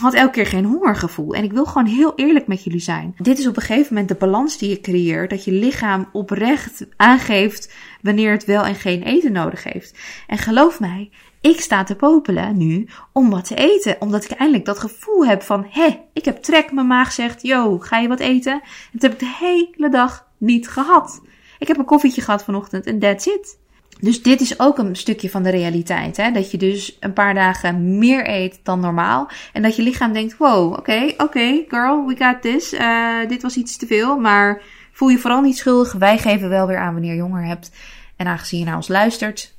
had 0.00 0.14
elke 0.14 0.32
keer 0.32 0.46
geen 0.46 0.64
hongergevoel. 0.64 1.34
En 1.34 1.44
ik 1.44 1.52
wil 1.52 1.64
gewoon 1.64 1.86
heel 1.86 2.12
eerlijk 2.16 2.46
met 2.46 2.64
jullie 2.64 2.80
zijn. 2.80 3.14
Dit 3.16 3.38
is 3.38 3.46
op 3.46 3.56
een 3.56 3.62
gegeven 3.62 3.88
moment 3.88 4.08
de 4.08 4.14
balans 4.14 4.58
die 4.58 4.68
je 4.70 4.80
creëert. 4.80 5.30
Dat 5.30 5.44
je 5.44 5.52
lichaam 5.52 6.08
oprecht 6.12 6.86
aangeeft 6.96 7.74
wanneer 8.00 8.32
het 8.32 8.44
wel 8.44 8.64
en 8.64 8.74
geen 8.74 9.02
eten 9.02 9.32
nodig 9.32 9.64
heeft. 9.64 9.98
En 10.26 10.38
geloof 10.38 10.80
mij, 10.80 11.10
ik 11.42 11.60
sta 11.60 11.84
te 11.84 11.96
popelen 11.96 12.56
nu 12.56 12.88
om 13.12 13.30
wat 13.30 13.44
te 13.44 13.54
eten. 13.54 13.96
Omdat 13.98 14.24
ik 14.24 14.30
eindelijk 14.30 14.64
dat 14.64 14.78
gevoel 14.78 15.26
heb 15.26 15.42
van, 15.42 15.66
hé, 15.70 16.00
ik 16.12 16.24
heb 16.24 16.42
trek. 16.42 16.72
Mijn 16.72 16.86
maag 16.86 17.12
zegt, 17.12 17.42
yo, 17.42 17.78
ga 17.78 17.98
je 17.98 18.08
wat 18.08 18.20
eten? 18.20 18.52
En 18.52 18.62
dat 18.92 19.02
heb 19.02 19.12
ik 19.12 19.18
de 19.18 19.36
hele 19.38 19.88
dag 19.90 20.28
niet 20.38 20.68
gehad. 20.68 21.20
Ik 21.58 21.68
heb 21.68 21.78
een 21.78 21.84
koffietje 21.84 22.22
gehad 22.22 22.44
vanochtend 22.44 22.86
en 22.86 22.98
that's 22.98 23.26
it. 23.26 23.60
Dus 24.00 24.22
dit 24.22 24.40
is 24.40 24.60
ook 24.60 24.78
een 24.78 24.96
stukje 24.96 25.30
van 25.30 25.42
de 25.42 25.50
realiteit. 25.50 26.16
Hè? 26.16 26.30
Dat 26.30 26.50
je 26.50 26.58
dus 26.58 26.96
een 27.00 27.12
paar 27.12 27.34
dagen 27.34 27.98
meer 27.98 28.28
eet 28.28 28.60
dan 28.62 28.80
normaal. 28.80 29.30
En 29.52 29.62
dat 29.62 29.76
je 29.76 29.82
lichaam 29.82 30.12
denkt, 30.12 30.36
wow, 30.36 30.72
oké, 30.72 31.14
oké, 31.16 31.64
girl, 31.68 32.06
we 32.06 32.16
got 32.18 32.42
this. 32.42 32.72
Uh, 32.72 33.28
dit 33.28 33.42
was 33.42 33.56
iets 33.56 33.76
te 33.76 33.86
veel, 33.86 34.18
maar 34.18 34.62
voel 34.92 35.08
je 35.08 35.18
vooral 35.18 35.40
niet 35.40 35.56
schuldig. 35.56 35.92
Wij 35.92 36.18
geven 36.18 36.48
wel 36.48 36.66
weer 36.66 36.78
aan 36.78 36.92
wanneer 36.92 37.14
je 37.14 37.20
honger 37.20 37.44
hebt. 37.44 37.70
En 38.16 38.26
aangezien 38.26 38.58
je 38.58 38.64
naar 38.64 38.76
ons 38.76 38.88
luistert, 38.88 39.54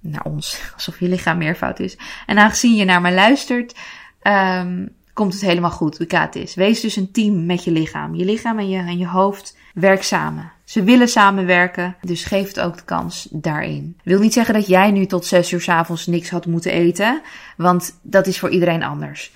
naar 0.00 0.24
ons, 0.24 0.60
alsof 0.74 1.00
je 1.00 1.08
lichaam 1.08 1.38
meervoud 1.38 1.78
is. 1.78 1.98
En 2.26 2.38
aangezien 2.38 2.74
je 2.74 2.84
naar 2.84 3.00
mij 3.00 3.14
luistert, 3.14 3.74
um, 4.22 4.88
komt 5.12 5.32
het 5.32 5.42
helemaal 5.42 5.70
goed. 5.70 5.96
We 5.96 6.04
got 6.08 6.34
is. 6.34 6.54
Wees 6.54 6.80
dus 6.80 6.96
een 6.96 7.12
team 7.12 7.46
met 7.46 7.64
je 7.64 7.70
lichaam. 7.70 8.14
Je 8.14 8.24
lichaam 8.24 8.58
en 8.58 8.68
je, 8.68 8.78
en 8.78 8.98
je 8.98 9.06
hoofd 9.06 9.56
werk 9.74 10.02
samen. 10.02 10.52
Ze 10.64 10.82
willen 10.82 11.08
samenwerken, 11.08 11.96
dus 12.00 12.24
geef 12.24 12.48
het 12.48 12.60
ook 12.60 12.76
de 12.76 12.84
kans 12.84 13.28
daarin. 13.30 13.94
Ik 13.98 14.10
wil 14.10 14.20
niet 14.20 14.32
zeggen 14.32 14.54
dat 14.54 14.66
jij 14.66 14.90
nu 14.90 15.06
tot 15.06 15.26
zes 15.26 15.52
uur 15.52 15.60
s 15.60 15.68
avonds 15.68 16.06
niks 16.06 16.30
had 16.30 16.46
moeten 16.46 16.72
eten, 16.72 17.22
want 17.56 17.98
dat 18.02 18.26
is 18.26 18.38
voor 18.38 18.50
iedereen 18.50 18.82
anders. 18.82 19.32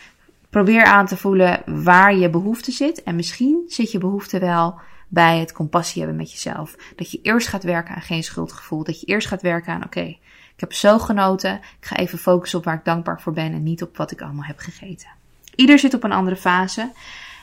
Probeer 0.50 0.84
aan 0.84 1.06
te 1.06 1.16
voelen 1.16 1.62
waar 1.66 2.16
je 2.16 2.30
behoefte 2.30 2.72
zit 2.72 3.02
en 3.02 3.16
misschien 3.16 3.62
zit 3.68 3.92
je 3.92 3.98
behoefte 3.98 4.38
wel 4.38 4.74
bij 5.08 5.38
het 5.38 5.52
compassie 5.52 6.02
hebben 6.02 6.20
met 6.20 6.32
jezelf. 6.32 6.76
Dat 6.96 7.10
je 7.10 7.18
eerst 7.22 7.48
gaat 7.48 7.62
werken 7.62 7.94
aan 7.94 8.02
geen 8.02 8.24
schuldgevoel. 8.24 8.84
Dat 8.84 9.00
je 9.00 9.06
eerst 9.06 9.28
gaat 9.28 9.42
werken 9.42 9.72
aan 9.72 9.84
oké, 9.84 10.16
ik 10.54 10.60
heb 10.60 10.72
zo 10.72 10.98
genoten. 10.98 11.54
Ik 11.54 11.86
ga 11.86 11.96
even 11.96 12.18
focussen 12.18 12.58
op 12.58 12.64
waar 12.64 12.74
ik 12.74 12.84
dankbaar 12.84 13.20
voor 13.20 13.32
ben 13.32 13.52
en 13.52 13.62
niet 13.62 13.82
op 13.82 13.96
wat 13.96 14.10
ik 14.10 14.22
allemaal 14.22 14.44
heb 14.44 14.58
gegeten. 14.58 15.08
Ieder 15.54 15.78
zit 15.78 15.94
op 15.94 16.04
een 16.04 16.12
andere 16.12 16.36
fase. 16.36 16.90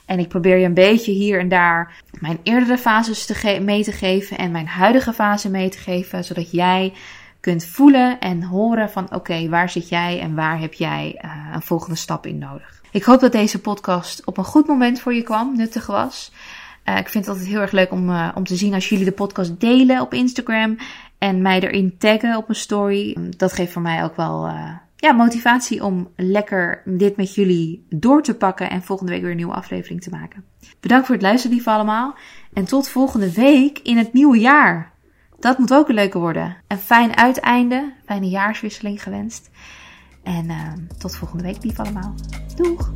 En 0.06 0.20
ik 0.20 0.28
probeer 0.28 0.58
je 0.58 0.66
een 0.66 0.74
beetje 0.74 1.12
hier 1.12 1.40
en 1.40 1.50
daar 1.50 1.94
mijn 2.20 2.40
eerdere 2.44 2.78
fases 2.78 3.26
te 3.26 3.60
mee 3.62 3.84
te 3.84 3.92
geven 3.92 4.38
en 4.38 4.52
mijn 4.52 4.68
huidige 4.68 5.14
fase 5.14 5.50
mee 5.50 5.70
te 5.70 5.78
geven, 5.78 6.24
zodat 6.24 6.52
jij 6.52 6.94
kunt 7.40 7.66
voelen 7.66 8.20
en 8.20 8.44
horen 8.44 8.90
van 8.90 9.14
oké, 9.14 9.50
waar 9.50 9.70
zit 9.70 9.90
jij 9.90 10.20
en 10.20 10.36
waar 10.36 10.60
heb 10.60 10.74
jij 10.74 11.22
uh, 11.26 11.32
een 11.54 11.62
volgende 11.62 11.96
stap 11.96 12.26
in 12.26 12.38
nodig. 12.38 12.82
Ik 12.92 13.04
hoop 13.04 13.20
dat 13.20 13.32
deze 13.32 13.60
podcast 13.60 14.26
op 14.26 14.38
een 14.38 14.44
goed 14.44 14.68
moment 14.68 15.00
voor 15.00 15.14
je 15.14 15.24
kwam, 15.24 15.56
nuttig 15.56 15.86
was. 15.86 16.32
Uh, 16.86 16.98
ik 16.98 17.10
vind 17.10 17.26
het 17.26 17.34
altijd 17.34 17.52
heel 17.52 17.62
erg 17.62 17.72
leuk 17.72 17.92
om, 17.92 18.10
uh, 18.10 18.30
om 18.36 18.44
te 18.44 18.56
zien 18.56 18.74
als 18.74 18.90
jullie 18.90 19.06
de 19.06 19.12
podcast 19.12 19.60
delen 19.60 20.02
op 20.02 20.14
Instagram 20.14 20.78
en 21.22 21.42
mij 21.42 21.60
erin 21.60 21.98
taggen 21.98 22.38
op 22.38 22.50
een 22.50 22.56
story. 22.56 23.18
Dat 23.38 23.54
geeft 23.54 23.72
voor 23.72 23.82
mij 23.82 24.04
ook 24.04 24.16
wel 24.16 24.48
uh, 24.48 24.76
ja, 24.96 25.12
motivatie 25.12 25.84
om 25.84 26.10
lekker 26.16 26.82
dit 26.86 27.18
met 27.18 27.36
jullie 27.36 27.86
door 27.90 28.24
te 28.24 28.36
pakken 28.36 28.70
en 28.70 28.84
volgende 28.84 29.12
week 29.12 29.22
weer 29.22 29.32
een 29.32 29.38
nieuwe 29.38 29.54
aflevering 29.54 30.02
te 30.02 30.10
maken. 30.10 30.44
Bedankt 30.80 31.06
voor 31.06 31.16
het 31.16 31.24
luisteren, 31.24 31.56
lieve 31.56 31.70
allemaal. 31.70 32.16
En 32.54 32.66
tot 32.66 32.90
volgende 32.90 33.32
week 33.32 33.80
in 33.80 33.98
het 33.98 34.14
nieuwe 34.14 34.40
jaar. 34.40 34.92
Dat 35.40 35.58
moet 35.58 35.74
ook 35.74 35.90
een 35.90 35.96
leuke 35.96 36.20
worden. 36.20 36.58
Een 36.68 36.78
fijn 36.78 37.18
uiteinde, 37.18 37.94
fijne 38.06 38.30
jaarswisseling 38.30 39.04
gewenst. 39.04 39.50
En 40.24 40.46
uh, 40.46 40.74
tot 40.98 41.16
volgende 41.16 41.44
week, 41.44 41.64
lieve 41.64 41.82
allemaal. 41.82 42.16
Doeg! 42.56 42.92